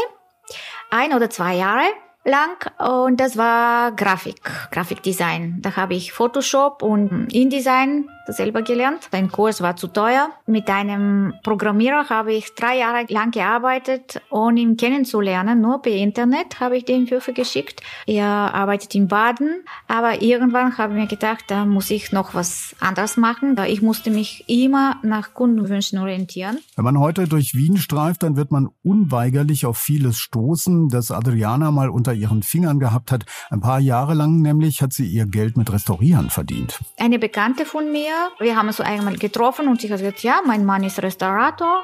ein 0.90 1.14
oder 1.14 1.30
zwei 1.30 1.54
Jahre 1.54 1.84
lang 2.24 2.70
und 2.78 3.18
das 3.18 3.36
war 3.36 3.92
Grafik, 3.92 4.40
Grafikdesign. 4.70 5.58
Da 5.60 5.76
habe 5.76 5.94
ich 5.94 6.12
Photoshop 6.12 6.82
und 6.82 7.32
InDesign 7.32 8.08
selber 8.32 8.62
gelernt. 8.62 9.08
Ein 9.12 9.30
Kurs 9.30 9.60
war 9.60 9.76
zu 9.76 9.88
teuer. 9.88 10.30
Mit 10.46 10.68
einem 10.68 11.34
Programmierer 11.42 12.08
habe 12.08 12.32
ich 12.32 12.54
drei 12.54 12.78
Jahre 12.78 13.06
lang 13.08 13.30
gearbeitet, 13.30 14.20
ohne 14.30 14.60
ihn 14.60 14.76
kennenzulernen. 14.76 15.60
Nur 15.60 15.82
per 15.82 15.92
Internet 15.92 16.60
habe 16.60 16.76
ich 16.76 16.84
den 16.84 17.02
Entwürfe 17.02 17.32
geschickt. 17.32 17.82
Er 18.06 18.26
arbeitet 18.26 18.94
in 18.94 19.08
Baden, 19.08 19.64
aber 19.88 20.22
irgendwann 20.22 20.78
habe 20.78 20.94
ich 20.94 21.00
mir 21.00 21.06
gedacht, 21.06 21.44
da 21.48 21.64
muss 21.64 21.90
ich 21.90 22.12
noch 22.12 22.34
was 22.34 22.74
anderes 22.80 23.16
machen. 23.16 23.56
Ich 23.66 23.82
musste 23.82 24.10
mich 24.10 24.44
immer 24.48 24.96
nach 25.02 25.34
Kundenwünschen 25.34 25.98
orientieren. 25.98 26.58
Wenn 26.76 26.84
man 26.84 26.98
heute 26.98 27.26
durch 27.26 27.54
Wien 27.54 27.78
streift, 27.78 28.22
dann 28.22 28.36
wird 28.36 28.50
man 28.50 28.68
unweigerlich 28.82 29.66
auf 29.66 29.78
vieles 29.78 30.18
stoßen, 30.18 30.88
das 30.88 31.10
Adriana 31.10 31.70
mal 31.70 31.88
unter 31.88 32.09
ihren 32.12 32.42
Fingern 32.42 32.80
gehabt 32.80 33.12
hat. 33.12 33.24
Ein 33.50 33.60
paar 33.60 33.80
Jahre 33.80 34.14
lang 34.14 34.40
nämlich 34.40 34.82
hat 34.82 34.92
sie 34.92 35.06
ihr 35.06 35.26
Geld 35.26 35.56
mit 35.56 35.72
Restaurieren 35.72 36.30
verdient. 36.30 36.80
Eine 36.98 37.18
Bekannte 37.18 37.64
von 37.64 37.90
mir 37.90 38.10
wir 38.38 38.56
haben 38.56 38.68
uns 38.68 38.80
einmal 38.80 39.16
getroffen 39.16 39.68
und 39.68 39.80
sie 39.80 39.90
hat 39.90 39.98
gesagt, 39.98 40.22
ja, 40.22 40.40
mein 40.46 40.64
Mann 40.64 40.82
ist 40.84 41.02
Restaurator. 41.02 41.82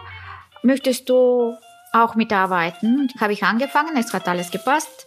Möchtest 0.62 1.09
du 1.09 1.54
auch 1.92 2.14
mitarbeiten? 2.14 3.09
Habe 3.21 3.33
ich 3.33 3.42
angefangen, 3.45 3.97
es 3.97 4.12
hat 4.12 4.28
alles 4.28 4.50
gepasst 4.50 5.06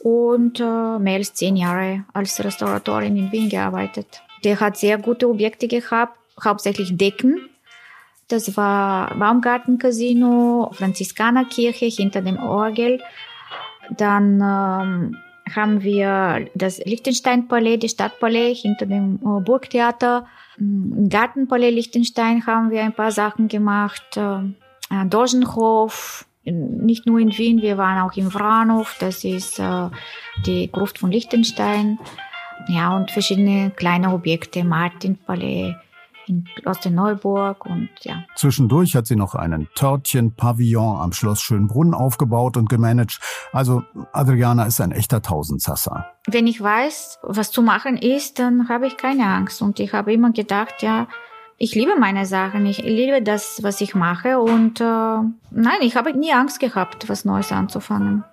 und 0.00 0.60
äh, 0.60 0.98
mehr 0.98 1.16
als 1.16 1.34
zehn 1.34 1.56
Jahre 1.56 2.04
als 2.12 2.42
Restauratorin 2.42 3.16
in 3.16 3.32
Wien 3.32 3.48
gearbeitet. 3.48 4.22
Der 4.44 4.60
hat 4.60 4.76
sehr 4.76 4.98
gute 4.98 5.28
Objekte 5.28 5.68
gehabt, 5.68 6.18
hauptsächlich 6.42 6.96
Decken. 6.96 7.48
Das 8.28 8.56
war 8.56 9.14
Baumgarten 9.14 9.78
Casino, 9.78 10.70
Franziskanerkirche 10.74 11.86
hinter 11.86 12.20
dem 12.20 12.38
Orgel. 12.38 13.00
Dann 13.96 14.40
ähm, 14.40 15.16
haben 15.54 15.82
wir 15.82 16.48
das 16.54 16.78
Liechtenstein-Palais, 16.84 17.78
die 17.78 17.88
Stadtpalais 17.88 18.54
hinter 18.54 18.86
dem 18.86 19.16
äh, 19.16 19.40
Burgtheater. 19.40 20.26
Im 20.58 21.08
Gartenpalais 21.08 21.70
Liechtenstein 21.70 22.46
haben 22.46 22.70
wir 22.70 22.82
ein 22.82 22.92
paar 22.92 23.12
Sachen 23.12 23.48
gemacht. 23.48 24.16
Äh, 24.16 25.06
Dogenhof, 25.06 26.26
nicht 26.44 27.06
nur 27.06 27.18
in 27.18 27.36
Wien, 27.36 27.60
wir 27.62 27.76
waren 27.76 28.00
auch 28.00 28.16
im 28.16 28.32
Wranhof, 28.32 28.96
das 29.00 29.22
ist 29.24 29.58
äh, 29.58 29.88
die 30.46 30.70
Gruft 30.72 30.98
von 30.98 31.10
Liechtenstein. 31.10 31.98
Ja, 32.68 32.96
und 32.96 33.10
verschiedene 33.10 33.70
kleine 33.70 34.12
Objekte, 34.12 34.64
Martinpalais, 34.64 35.74
in 36.28 36.44
Klosterneuburg 36.56 37.64
und 37.66 37.88
ja. 38.02 38.24
Zwischendurch 38.36 38.94
hat 38.94 39.06
sie 39.06 39.16
noch 39.16 39.34
einen 39.34 39.68
Törtchen-Pavillon 39.74 41.00
am 41.00 41.12
Schloss 41.12 41.40
Schönbrunn 41.40 41.94
aufgebaut 41.94 42.56
und 42.56 42.68
gemanagt. 42.68 43.20
Also 43.52 43.82
Adriana 44.12 44.64
ist 44.64 44.80
ein 44.80 44.92
echter 44.92 45.22
Tausendsasser. 45.22 46.06
Wenn 46.26 46.46
ich 46.46 46.60
weiß, 46.60 47.18
was 47.22 47.50
zu 47.50 47.62
machen 47.62 47.96
ist, 47.96 48.38
dann 48.38 48.68
habe 48.68 48.86
ich 48.86 48.96
keine 48.96 49.26
Angst. 49.26 49.62
Und 49.62 49.80
ich 49.80 49.92
habe 49.92 50.12
immer 50.12 50.32
gedacht, 50.32 50.82
ja, 50.82 51.08
ich 51.56 51.74
liebe 51.74 51.98
meine 51.98 52.24
Sachen, 52.24 52.66
ich 52.66 52.78
liebe 52.78 53.20
das, 53.20 53.62
was 53.62 53.80
ich 53.80 53.94
mache. 53.94 54.38
Und 54.38 54.80
äh, 54.80 54.84
nein, 54.84 55.78
ich 55.80 55.96
habe 55.96 56.16
nie 56.16 56.32
Angst 56.32 56.60
gehabt, 56.60 57.08
was 57.08 57.24
Neues 57.24 57.52
anzufangen. 57.52 58.24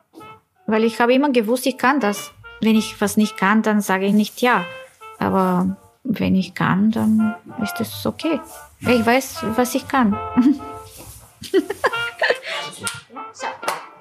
Weil 0.67 0.83
ich 0.83 0.99
habe 0.99 1.13
immer 1.13 1.31
gewusst, 1.31 1.65
ich 1.65 1.77
kann 1.77 1.99
das. 1.99 2.31
Wenn 2.61 2.75
ich 2.75 2.99
was 3.01 3.17
nicht 3.17 3.37
kann, 3.37 3.61
dann 3.61 3.81
sage 3.81 4.05
ich 4.05 4.13
nicht 4.13 4.41
ja. 4.41 4.63
Aber 5.19 5.77
wenn 6.05 6.35
ich 6.35 6.53
kann, 6.53 6.91
dann 6.91 7.35
ist 7.61 7.79
es 7.81 8.05
okay. 8.05 8.39
Ich 8.79 9.05
weiß, 9.05 9.43
was 9.55 9.75
ich 9.75 9.87
kann. 9.87 10.15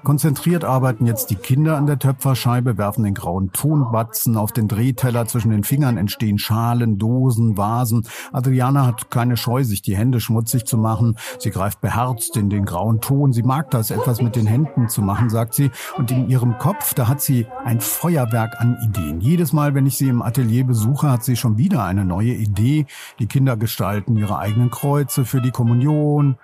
Konzentriert 0.05 0.65
arbeiten 0.65 1.07
jetzt 1.07 1.31
die 1.31 1.35
Kinder 1.35 1.79
an 1.79 1.87
der 1.87 1.99
Töpferscheibe, 1.99 2.77
werfen 2.77 3.05
den 3.05 3.15
grauen 3.15 3.53
Tonbatzen 3.53 4.37
auf 4.37 4.53
den 4.53 4.69
Drehteller. 4.69 5.27
Zwischen 5.27 5.51
den 5.51 5.65
Fingern 5.65 5.97
entstehen 5.97 6.39
Schalen, 6.39 6.99
Dosen, 6.99 7.57
Vasen. 7.57 8.07
Adriana 8.31 8.87
hat 8.87 9.11
keine 9.11 9.39
Scheu, 9.39 9.65
sich 9.65 9.81
die 9.81 9.97
Hände 9.97 10.21
schmutzig 10.21 10.67
zu 10.67 10.77
machen. 10.77 11.17
Sie 11.39 11.51
greift 11.51 11.81
beherzt 11.81 12.37
in 12.37 12.51
den 12.51 12.67
grauen 12.67 13.01
Ton. 13.01 13.33
Sie 13.33 13.43
mag 13.43 13.71
das, 13.71 13.91
etwas 13.91 14.21
mit 14.21 14.37
den 14.37 14.47
Händen 14.47 14.89
zu 14.89 15.01
machen, 15.01 15.31
sagt 15.31 15.55
sie. 15.55 15.71
Und 15.97 16.11
in 16.11 16.29
ihrem 16.29 16.59
Kopf, 16.59 16.93
da 16.93 17.09
hat 17.09 17.23
sie 17.23 17.47
ein 17.65 17.81
Feuerwerk 17.81 18.61
an 18.61 18.77
Ideen. 18.85 19.23
Jedes 19.23 19.55
Mal, 19.55 19.75
wenn 19.75 19.87
ich 19.87 19.97
sie 19.97 20.09
im 20.09 20.21
Atelier 20.21 20.65
besuche, 20.65 21.11
hat 21.11 21.25
sie 21.25 21.37
schon 21.37 21.57
wieder 21.57 21.83
eine 21.85 22.05
neue 22.05 22.35
Idee. 22.35 22.85
Die 23.19 23.27
Kinder 23.27 23.57
gestalten 23.57 24.17
ihre 24.17 24.39
eigenen 24.39 24.71
Kreuze 24.71 25.25
für 25.25 25.41
die 25.41 25.51
Kommunion. 25.51 26.37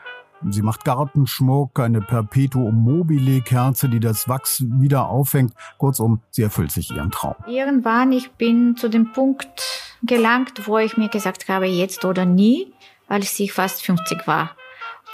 Sie 0.48 0.62
macht 0.62 0.84
Gartenschmuck, 0.84 1.78
eine 1.78 2.00
Perpetuum 2.00 2.74
mobile 2.74 3.42
Kerze, 3.42 3.88
die 3.88 4.00
das 4.00 4.28
Wachs 4.28 4.62
wieder 4.62 5.08
auffängt. 5.08 5.52
Kurzum, 5.76 6.22
sie 6.30 6.42
erfüllt 6.42 6.72
sich 6.72 6.90
ihren 6.90 7.10
Traum. 7.10 7.34
Irgendwann, 7.46 8.12
ich 8.12 8.30
bin 8.32 8.76
zu 8.76 8.88
dem 8.88 9.12
Punkt 9.12 9.62
gelangt, 10.02 10.66
wo 10.66 10.78
ich 10.78 10.96
mir 10.96 11.08
gesagt 11.08 11.48
habe, 11.48 11.66
jetzt 11.66 12.04
oder 12.04 12.24
nie, 12.24 12.72
weil 13.08 13.22
ich 13.22 13.52
fast 13.52 13.84
50 13.84 14.26
war. 14.26 14.56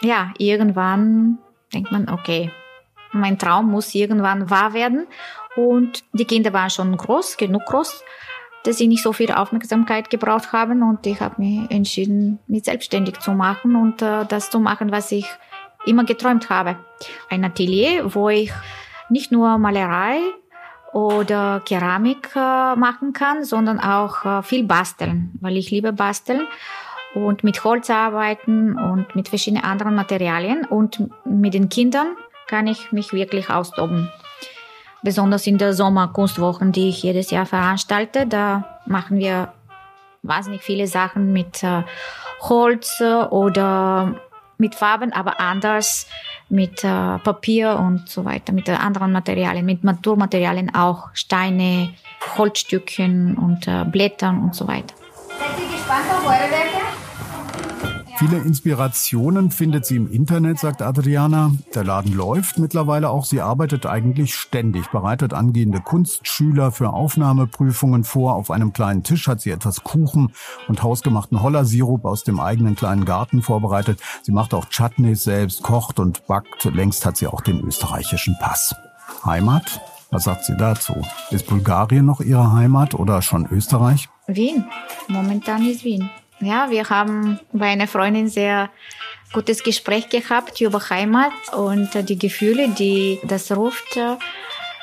Ja, 0.00 0.32
irgendwann 0.38 1.38
denkt 1.74 1.90
man, 1.90 2.08
okay, 2.08 2.52
mein 3.12 3.38
Traum 3.38 3.70
muss 3.70 3.94
irgendwann 3.94 4.48
wahr 4.48 4.74
werden. 4.74 5.06
Und 5.56 6.04
die 6.12 6.26
Kinder 6.26 6.52
waren 6.52 6.70
schon 6.70 6.96
groß, 6.96 7.36
genug 7.36 7.64
groß 7.66 8.04
dass 8.66 8.78
sie 8.78 8.88
nicht 8.88 9.02
so 9.02 9.12
viel 9.12 9.30
Aufmerksamkeit 9.30 10.10
gebraucht 10.10 10.52
haben 10.52 10.82
und 10.82 11.06
ich 11.06 11.20
habe 11.20 11.40
mich 11.40 11.70
entschieden, 11.70 12.38
mich 12.46 12.64
selbstständig 12.64 13.20
zu 13.20 13.32
machen 13.32 13.76
und 13.76 14.02
äh, 14.02 14.24
das 14.26 14.50
zu 14.50 14.58
machen, 14.58 14.90
was 14.90 15.12
ich 15.12 15.26
immer 15.86 16.04
geträumt 16.04 16.50
habe. 16.50 16.76
Ein 17.30 17.44
Atelier, 17.44 18.14
wo 18.14 18.28
ich 18.28 18.52
nicht 19.08 19.30
nur 19.30 19.56
Malerei 19.58 20.18
oder 20.92 21.62
Keramik 21.64 22.30
äh, 22.34 22.74
machen 22.74 23.12
kann, 23.12 23.44
sondern 23.44 23.78
auch 23.78 24.24
äh, 24.24 24.42
viel 24.42 24.64
basteln, 24.64 25.30
weil 25.40 25.56
ich 25.56 25.70
liebe 25.70 25.92
basteln 25.92 26.46
und 27.14 27.44
mit 27.44 27.62
Holz 27.62 27.88
arbeiten 27.88 28.76
und 28.76 29.14
mit 29.14 29.28
verschiedenen 29.28 29.64
anderen 29.64 29.94
Materialien 29.94 30.64
und 30.64 31.08
mit 31.24 31.54
den 31.54 31.68
Kindern 31.68 32.16
kann 32.48 32.66
ich 32.66 32.92
mich 32.92 33.12
wirklich 33.12 33.48
austoben 33.48 34.10
besonders 35.06 35.46
in 35.46 35.56
der 35.56 35.72
Sommerkunstwochen, 35.72 36.72
die 36.72 36.88
ich 36.88 37.00
jedes 37.04 37.30
Jahr 37.30 37.46
veranstalte. 37.46 38.26
Da 38.26 38.80
machen 38.86 39.18
wir 39.18 39.52
wahnsinnig 40.22 40.62
viele 40.62 40.88
Sachen 40.88 41.32
mit 41.32 41.62
äh, 41.62 41.84
Holz 42.40 43.00
oder 43.30 44.16
mit 44.58 44.74
Farben, 44.74 45.12
aber 45.12 45.38
anders 45.38 46.08
mit 46.48 46.82
äh, 46.82 47.18
Papier 47.18 47.78
und 47.78 48.08
so 48.08 48.24
weiter, 48.24 48.52
mit 48.52 48.68
anderen 48.68 49.12
Materialien, 49.12 49.64
mit 49.64 49.84
Naturmaterialien 49.84 50.74
auch 50.74 51.10
Steine, 51.12 51.94
Holzstückchen 52.36 53.36
und 53.36 53.68
äh, 53.68 53.84
Blättern 53.84 54.42
und 54.42 54.56
so 54.56 54.66
weiter. 54.66 54.94
Seid 55.38 55.60
ihr 55.60 55.70
gespannt 55.70 56.06
auf 56.10 56.26
eure 56.26 56.50
Werke? 56.50 56.85
Viele 58.18 58.38
Inspirationen 58.38 59.50
findet 59.50 59.84
sie 59.84 59.96
im 59.96 60.10
Internet, 60.10 60.58
sagt 60.58 60.80
Adriana. 60.80 61.52
Der 61.74 61.84
Laden 61.84 62.14
läuft 62.14 62.58
mittlerweile 62.58 63.10
auch. 63.10 63.26
Sie 63.26 63.42
arbeitet 63.42 63.84
eigentlich 63.84 64.34
ständig, 64.34 64.90
bereitet 64.90 65.34
angehende 65.34 65.80
Kunstschüler 65.80 66.72
für 66.72 66.94
Aufnahmeprüfungen 66.94 68.04
vor. 68.04 68.34
Auf 68.34 68.50
einem 68.50 68.72
kleinen 68.72 69.02
Tisch 69.02 69.28
hat 69.28 69.42
sie 69.42 69.50
etwas 69.50 69.84
Kuchen 69.84 70.32
und 70.66 70.82
hausgemachten 70.82 71.42
Hollersirup 71.42 72.06
aus 72.06 72.24
dem 72.24 72.40
eigenen 72.40 72.74
kleinen 72.74 73.04
Garten 73.04 73.42
vorbereitet. 73.42 74.00
Sie 74.22 74.32
macht 74.32 74.54
auch 74.54 74.66
Chutneys 74.70 75.22
selbst, 75.22 75.62
kocht 75.62 75.98
und 75.98 76.26
backt. 76.26 76.64
Längst 76.64 77.04
hat 77.04 77.18
sie 77.18 77.26
auch 77.26 77.42
den 77.42 77.60
österreichischen 77.60 78.34
Pass. 78.40 78.74
Heimat? 79.26 79.82
Was 80.10 80.24
sagt 80.24 80.46
sie 80.46 80.56
dazu? 80.56 80.94
Ist 81.30 81.48
Bulgarien 81.48 82.06
noch 82.06 82.22
ihre 82.22 82.52
Heimat 82.52 82.94
oder 82.94 83.20
schon 83.20 83.46
Österreich? 83.50 84.08
Wien. 84.26 84.64
Momentan 85.08 85.66
ist 85.66 85.84
Wien. 85.84 86.08
Ja, 86.40 86.70
wir 86.70 86.88
haben 86.90 87.40
bei 87.52 87.66
einer 87.66 87.88
Freundin 87.88 88.28
sehr 88.28 88.70
gutes 89.32 89.62
Gespräch 89.62 90.08
gehabt 90.08 90.60
über 90.60 90.80
Heimat 90.90 91.32
und 91.56 91.90
die 92.08 92.18
Gefühle, 92.18 92.68
die 92.68 93.18
das 93.24 93.50
ruft. 93.52 93.98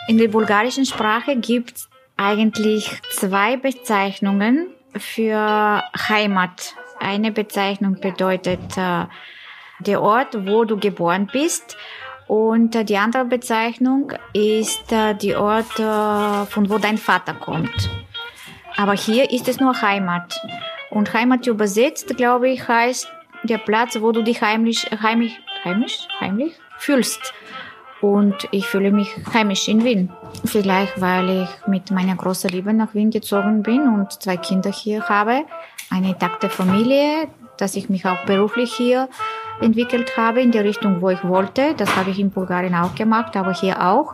In 0.08 0.18
der 0.18 0.28
bulgarischen 0.28 0.86
Sprache 0.86 1.36
gibt 1.38 1.78
es 1.78 1.90
eigentlich 2.18 2.90
zwei 3.12 3.58
Bezeichnungen 3.58 4.68
für 4.98 5.84
Heimat. 6.10 6.76
Eine 7.00 7.32
Bezeichnung 7.32 8.00
bedeutet 8.00 8.78
äh, 8.78 9.06
der 9.80 10.02
Ort, 10.02 10.48
wo 10.48 10.66
du 10.66 10.78
geboren 10.78 11.30
bist. 11.32 11.78
Und 12.28 12.90
die 12.90 12.98
andere 12.98 13.26
Bezeichnung 13.26 14.14
ist 14.34 14.92
äh, 14.92 15.14
der 15.14 15.42
Ort, 15.42 15.80
äh, 15.80 16.46
von 16.50 16.70
wo 16.70 16.78
dein 16.78 16.98
Vater 16.98 17.34
kommt. 17.34 17.90
Aber 18.76 18.94
hier 18.94 19.30
ist 19.32 19.48
es 19.48 19.60
nur 19.60 19.82
Heimat. 19.82 20.40
Und 20.94 21.12
Heimat 21.14 21.48
übersetzt, 21.48 22.16
glaube 22.18 22.50
ich, 22.50 22.68
heißt 22.68 23.08
der 23.44 23.58
Platz, 23.58 23.98
wo 24.00 24.12
du 24.12 24.22
dich 24.22 24.42
heimlich, 24.42 24.86
heimlich, 25.02 25.40
heimisch, 25.64 26.08
heimlich 26.20 26.54
fühlst. 26.78 27.34
Und 28.00 28.48
ich 28.52 28.68
fühle 28.68 28.92
mich 28.92 29.10
heimisch 29.34 29.68
in 29.68 29.84
Wien. 29.84 30.12
Vielleicht, 30.46 31.02
weil 31.02 31.44
ich 31.44 31.68
mit 31.68 31.90
meiner 31.90 32.16
großen 32.16 32.50
Liebe 32.50 32.74
nach 32.74 32.94
Wien 32.94 33.10
gezogen 33.10 33.64
bin 33.64 33.88
und 33.88 34.22
zwei 34.22 34.38
Kinder 34.38 34.72
hier 34.72 35.08
habe, 35.10 35.46
eine 35.90 36.10
intakte 36.10 36.50
Familie, 36.50 37.28
dass 37.58 37.76
ich 37.76 37.90
mich 37.90 38.06
auch 38.06 38.26
beruflich 38.26 38.74
hier 38.74 39.10
entwickelt 39.62 40.16
habe 40.16 40.42
in 40.42 40.52
die 40.52 40.60
Richtung, 40.60 41.02
wo 41.02 41.10
ich 41.10 41.24
wollte. 41.24 41.74
Das 41.76 41.96
habe 41.96 42.12
ich 42.12 42.20
in 42.20 42.30
Bulgarien 42.30 42.76
auch 42.76 42.94
gemacht, 42.94 43.36
aber 43.36 43.54
hier 43.54 43.82
auch. 43.82 44.14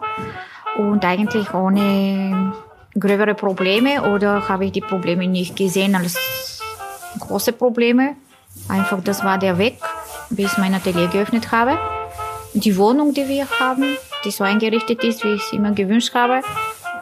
Und 0.77 1.03
eigentlich 1.03 1.53
ohne 1.53 2.53
gröbere 2.97 3.35
Probleme 3.35 4.13
oder 4.13 4.47
habe 4.47 4.65
ich 4.65 4.71
die 4.71 4.81
Probleme 4.81 5.27
nicht 5.27 5.55
gesehen 5.57 5.95
als 5.95 6.48
große 7.19 7.53
Probleme. 7.53 8.15
Einfach, 8.67 9.01
das 9.03 9.23
war 9.23 9.37
der 9.37 9.57
Weg, 9.57 9.77
bis 10.29 10.51
ich 10.51 10.57
mein 10.57 10.73
Atelier 10.73 11.07
geöffnet 11.07 11.51
habe. 11.51 11.77
Die 12.53 12.77
Wohnung, 12.77 13.13
die 13.13 13.27
wir 13.27 13.47
haben, 13.59 13.97
die 14.25 14.31
so 14.31 14.43
eingerichtet 14.43 15.03
ist, 15.03 15.23
wie 15.23 15.33
ich 15.33 15.43
es 15.43 15.53
immer 15.53 15.71
gewünscht 15.71 16.13
habe, 16.15 16.41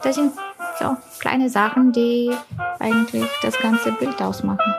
das 0.03 0.15
sind 0.15 0.33
so 0.79 0.97
kleine 1.19 1.49
Sachen, 1.49 1.91
die 1.91 2.31
eigentlich 2.79 3.25
das 3.41 3.57
ganze 3.57 3.91
Bild 3.93 4.21
ausmachen. 4.21 4.73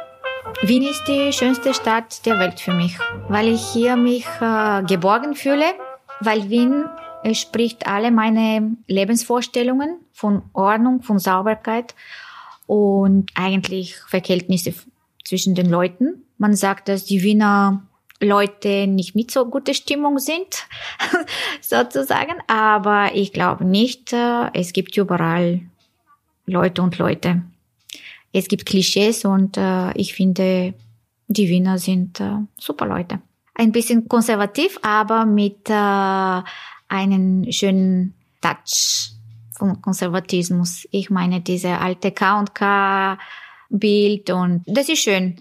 Wien 0.62 0.82
ist 0.82 1.04
die 1.06 1.32
schönste 1.32 1.72
Stadt 1.72 2.24
der 2.26 2.38
Welt 2.38 2.60
für 2.60 2.72
mich, 2.72 2.98
weil 3.28 3.48
ich 3.48 3.62
hier 3.62 3.96
mich 3.96 4.26
äh, 4.40 4.82
geborgen 4.82 5.34
fühle, 5.34 5.66
weil 6.20 6.50
Wien 6.50 6.84
spricht 7.32 7.86
alle 7.86 8.10
meine 8.10 8.76
Lebensvorstellungen 8.86 9.98
von 10.12 10.42
Ordnung, 10.52 11.02
von 11.02 11.18
Sauberkeit 11.18 11.94
und 12.66 13.30
eigentlich 13.34 13.96
Verhältnisse 14.08 14.74
zwischen 15.28 15.54
den 15.54 15.68
Leuten. 15.68 16.24
Man 16.38 16.56
sagt, 16.56 16.88
dass 16.88 17.04
die 17.04 17.22
Wiener 17.22 17.82
Leute 18.20 18.86
nicht 18.86 19.14
mit 19.14 19.30
so 19.30 19.44
gute 19.44 19.74
Stimmung 19.74 20.18
sind, 20.18 20.66
sozusagen. 21.60 22.32
Aber 22.46 23.14
ich 23.14 23.32
glaube 23.34 23.66
nicht, 23.66 24.12
äh, 24.14 24.50
es 24.54 24.72
gibt 24.72 24.96
überall 24.96 25.60
Leute 26.46 26.80
und 26.80 26.96
Leute. 26.96 27.42
Es 28.32 28.48
gibt 28.48 28.64
Klischees 28.64 29.26
und 29.26 29.58
äh, 29.58 29.92
ich 29.92 30.14
finde, 30.14 30.72
die 31.28 31.48
Wiener 31.48 31.78
sind 31.78 32.20
äh, 32.20 32.38
super 32.58 32.86
Leute. 32.86 33.20
Ein 33.54 33.72
bisschen 33.72 34.08
konservativ, 34.08 34.78
aber 34.82 35.26
mit 35.26 35.68
einem 35.68 37.50
schönen 37.50 38.14
Touch 38.40 39.10
von 39.58 39.82
Konservatismus. 39.82 40.86
Ich 40.92 41.10
meine, 41.10 41.40
diese 41.40 41.76
alte 41.78 42.12
K&K 42.12 43.18
Bild 43.68 44.30
und 44.30 44.62
das 44.66 44.88
ist 44.88 45.02
schön. 45.02 45.36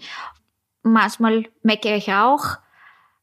Manchmal 0.82 1.44
meckere 1.62 1.96
ich 1.96 2.12
auch, 2.12 2.58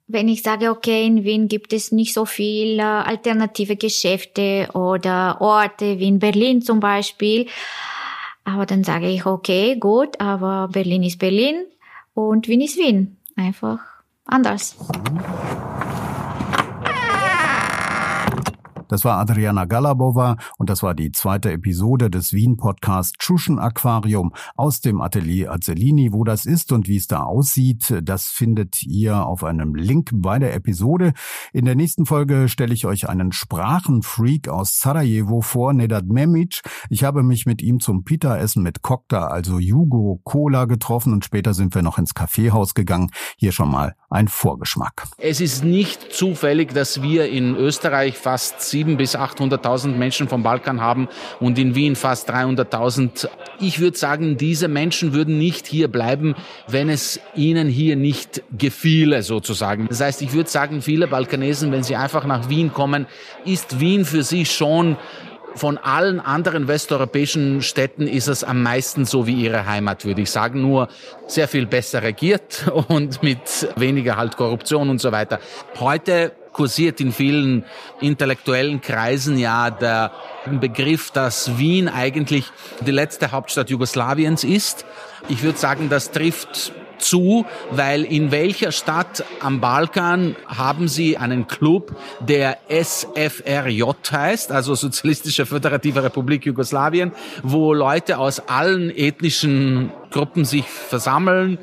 wenn 0.07 0.27
ich 0.27 0.43
sage, 0.43 0.69
okay, 0.69 1.05
in 1.05 1.23
Wien 1.23 1.47
gibt 1.47 1.73
es 1.73 1.91
nicht 1.91 2.13
so 2.13 2.25
viel 2.25 2.79
äh, 2.79 2.83
alternative 2.83 3.75
Geschäfte 3.75 4.69
oder 4.73 5.37
Orte 5.41 5.99
wie 5.99 6.07
in 6.07 6.19
Berlin 6.19 6.61
zum 6.61 6.79
Beispiel. 6.79 7.47
Aber 8.43 8.65
dann 8.67 8.83
sage 8.83 9.09
ich, 9.09 9.25
okay, 9.25 9.77
gut, 9.77 10.19
aber 10.21 10.69
Berlin 10.71 11.03
ist 11.03 11.17
Berlin 11.17 11.65
und 12.13 12.47
Wien 12.47 12.61
ist 12.61 12.77
Wien. 12.77 13.17
Einfach 13.35 13.79
anders. 14.25 14.75
Das 18.87 19.03
war 19.03 19.17
Adriana 19.17 19.65
Galabova 19.65 20.37
und 20.57 20.69
das 20.69 20.83
war 20.83 20.93
die 20.93 21.11
zweite 21.11 21.51
Episode 21.51 22.09
des 22.09 22.33
Wien-Podcasts 22.33 23.13
Tschuschen 23.17 23.59
Aquarium 23.59 24.33
aus 24.55 24.81
dem 24.81 25.01
Atelier 25.01 25.51
Azzellini. 25.51 26.13
Wo 26.13 26.23
das 26.23 26.45
ist 26.45 26.71
und 26.71 26.87
wie 26.87 26.97
es 26.97 27.07
da 27.07 27.23
aussieht, 27.23 27.93
das 28.03 28.27
findet 28.27 28.83
ihr 28.83 29.25
auf 29.25 29.43
einem 29.43 29.75
Link 29.75 30.11
bei 30.13 30.39
der 30.39 30.53
Episode. 30.53 31.13
In 31.53 31.65
der 31.65 31.75
nächsten 31.75 32.05
Folge 32.05 32.47
stelle 32.47 32.73
ich 32.73 32.85
euch 32.85 33.09
einen 33.09 33.31
Sprachenfreak 33.31 34.49
aus 34.49 34.79
Sarajevo 34.79 35.41
vor, 35.41 35.73
Nedad 35.73 36.05
Memic. 36.05 36.61
Ich 36.89 37.03
habe 37.03 37.23
mich 37.23 37.45
mit 37.45 37.61
ihm 37.61 37.79
zum 37.79 38.03
Pita-Essen 38.03 38.61
mit 38.61 38.81
Kokta, 38.81 39.27
also 39.27 39.59
Jugo 39.59 40.21
Cola, 40.23 40.65
getroffen 40.65 41.13
und 41.13 41.25
später 41.25 41.53
sind 41.53 41.73
wir 41.75 41.81
noch 41.81 41.97
ins 41.97 42.13
Kaffeehaus 42.13 42.73
gegangen. 42.73 43.11
Hier 43.37 43.51
schon 43.51 43.71
mal 43.71 43.95
ein 44.09 44.27
Vorgeschmack. 44.27 45.07
Es 45.17 45.41
ist 45.41 45.63
nicht 45.63 46.13
zufällig, 46.13 46.73
dass 46.73 47.01
wir 47.01 47.29
in 47.29 47.55
Österreich 47.55 48.17
fast 48.17 48.61
sieben 48.75 48.97
bis 48.97 49.15
800.000 49.15 49.95
Menschen 49.95 50.27
vom 50.27 50.43
Balkan 50.43 50.81
haben 50.81 51.07
und 51.39 51.57
in 51.57 51.75
Wien 51.75 51.95
fast 51.95 52.29
300.000. 52.29 53.29
Ich 53.61 53.79
würde 53.79 53.97
sagen, 53.97 54.35
diese 54.35 54.67
Menschen 54.67 55.13
würden 55.13 55.37
nicht 55.37 55.65
hier 55.65 55.87
bleiben, 55.87 56.35
wenn 56.67 56.89
es 56.89 57.21
ihnen 57.35 57.69
hier 57.69 57.95
nicht 57.95 58.43
gefiele, 58.57 59.23
sozusagen. 59.23 59.87
Das 59.87 60.01
heißt, 60.01 60.21
ich 60.21 60.33
würde 60.33 60.49
sagen, 60.49 60.81
viele 60.81 61.07
Balkanesen, 61.07 61.71
wenn 61.71 61.83
sie 61.83 61.95
einfach 61.95 62.25
nach 62.25 62.49
Wien 62.49 62.73
kommen, 62.73 63.05
ist 63.45 63.79
Wien 63.79 64.03
für 64.03 64.23
sie 64.23 64.45
schon 64.45 64.97
von 65.55 65.77
allen 65.77 66.19
anderen 66.19 66.67
westeuropäischen 66.67 67.61
Städten 67.61 68.07
ist 68.07 68.27
es 68.27 68.43
am 68.43 68.61
meisten 68.61 69.05
so 69.05 69.25
wie 69.25 69.35
ihre 69.35 69.65
Heimat, 69.65 70.03
würde 70.03 70.21
ich 70.21 70.29
sagen. 70.29 70.61
Nur 70.61 70.89
sehr 71.27 71.47
viel 71.47 71.65
besser 71.65 72.03
regiert 72.03 72.69
und 72.89 73.23
mit 73.23 73.69
weniger 73.77 74.17
halt 74.17 74.35
Korruption 74.35 74.89
und 74.89 74.99
so 74.99 75.13
weiter. 75.13 75.39
Heute 75.79 76.33
kursiert 76.55 77.01
in 77.01 77.11
vielen 77.11 77.65
intellektuellen 77.99 78.79
Kreisen 78.79 79.37
ja 79.37 79.69
der 79.69 80.11
Begriff, 80.45 81.11
dass 81.11 81.57
Wien 81.57 81.89
eigentlich 81.89 82.45
die 82.79 82.91
letzte 82.91 83.33
Hauptstadt 83.33 83.69
Jugoslawiens 83.69 84.45
ist. 84.45 84.85
Ich 85.27 85.43
würde 85.43 85.57
sagen, 85.57 85.89
das 85.89 86.11
trifft 86.11 86.71
zu, 86.97 87.45
weil 87.71 88.05
in 88.05 88.31
welcher 88.31 88.71
Stadt 88.71 89.25
am 89.41 89.59
Balkan 89.59 90.37
haben 90.47 90.87
sie 90.87 91.17
einen 91.17 91.45
Club, 91.47 91.93
der 92.21 92.57
SFRJ 92.69 93.83
heißt, 94.11 94.51
also 94.53 94.75
Sozialistische 94.75 95.45
Föderative 95.45 96.03
Republik 96.03 96.45
Jugoslawien, 96.45 97.11
wo 97.43 97.73
Leute 97.73 98.17
aus 98.17 98.39
allen 98.47 98.89
ethnischen 98.89 99.91
Gruppen 100.09 100.45
sich 100.45 100.65
versammeln, 100.65 101.57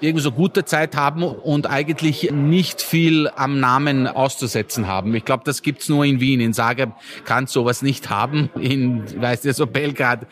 irgendwie 0.00 0.22
so 0.22 0.32
gute 0.32 0.64
Zeit 0.64 0.96
haben 0.96 1.22
und 1.22 1.68
eigentlich 1.68 2.30
nicht 2.30 2.80
viel 2.80 3.28
am 3.36 3.60
Namen 3.60 4.06
auszusetzen 4.06 4.86
haben. 4.86 5.14
Ich 5.14 5.24
glaube, 5.24 5.42
das 5.44 5.62
gibt's 5.62 5.88
nur 5.88 6.04
in 6.04 6.20
Wien. 6.20 6.40
In 6.40 6.54
Zagreb 6.54 6.90
kann 7.24 7.46
sowas 7.46 7.82
nicht 7.82 8.10
haben. 8.10 8.50
In, 8.58 9.20
weißt 9.20 9.44
du, 9.44 9.52
so 9.52 9.66
Belgrad 9.66 10.26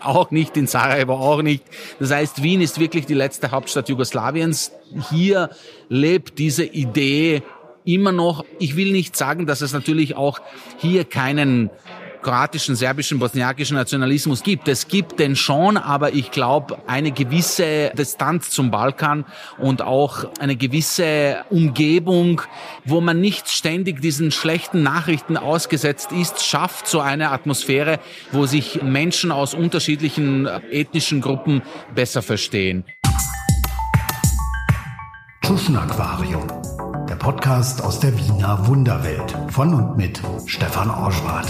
auch 0.00 0.30
nicht, 0.30 0.56
in 0.56 0.66
Sarajevo 0.66 1.14
auch 1.14 1.42
nicht. 1.42 1.64
Das 2.00 2.10
heißt, 2.10 2.42
Wien 2.42 2.60
ist 2.60 2.80
wirklich 2.80 3.06
die 3.06 3.14
letzte 3.14 3.50
Hauptstadt 3.50 3.88
Jugoslawiens. 3.88 4.72
Hier 5.10 5.50
lebt 5.88 6.38
diese 6.38 6.64
Idee 6.64 7.42
immer 7.84 8.12
noch. 8.12 8.44
Ich 8.58 8.76
will 8.76 8.92
nicht 8.92 9.16
sagen, 9.16 9.46
dass 9.46 9.60
es 9.60 9.72
natürlich 9.72 10.16
auch 10.16 10.40
hier 10.78 11.04
keinen 11.04 11.70
kroatischen, 12.22 12.76
serbischen, 12.76 13.18
bosniakischen 13.18 13.76
Nationalismus 13.76 14.42
gibt. 14.42 14.68
Es 14.68 14.88
gibt 14.88 15.18
den 15.18 15.36
schon, 15.36 15.76
aber 15.76 16.14
ich 16.14 16.30
glaube, 16.30 16.78
eine 16.86 17.12
gewisse 17.12 17.90
Distanz 17.96 18.50
zum 18.50 18.70
Balkan 18.70 19.24
und 19.58 19.82
auch 19.82 20.24
eine 20.38 20.56
gewisse 20.56 21.44
Umgebung, 21.50 22.42
wo 22.84 23.00
man 23.00 23.20
nicht 23.20 23.48
ständig 23.48 24.00
diesen 24.00 24.30
schlechten 24.30 24.82
Nachrichten 24.82 25.36
ausgesetzt 25.36 26.12
ist, 26.12 26.44
schafft 26.44 26.86
so 26.86 27.00
eine 27.00 27.30
Atmosphäre, 27.30 27.98
wo 28.30 28.46
sich 28.46 28.82
Menschen 28.82 29.32
aus 29.32 29.54
unterschiedlichen 29.54 30.46
ethnischen 30.70 31.20
Gruppen 31.20 31.62
besser 31.94 32.22
verstehen. 32.22 32.84
Tschuschen 35.42 35.76
Aquarium 35.76 36.61
Podcast 37.22 37.84
aus 37.84 38.00
der 38.00 38.18
Wiener 38.18 38.66
Wunderwelt 38.66 39.38
von 39.48 39.72
und 39.72 39.96
mit 39.96 40.20
Stefan 40.46 40.90
Orschwart. 40.90 41.46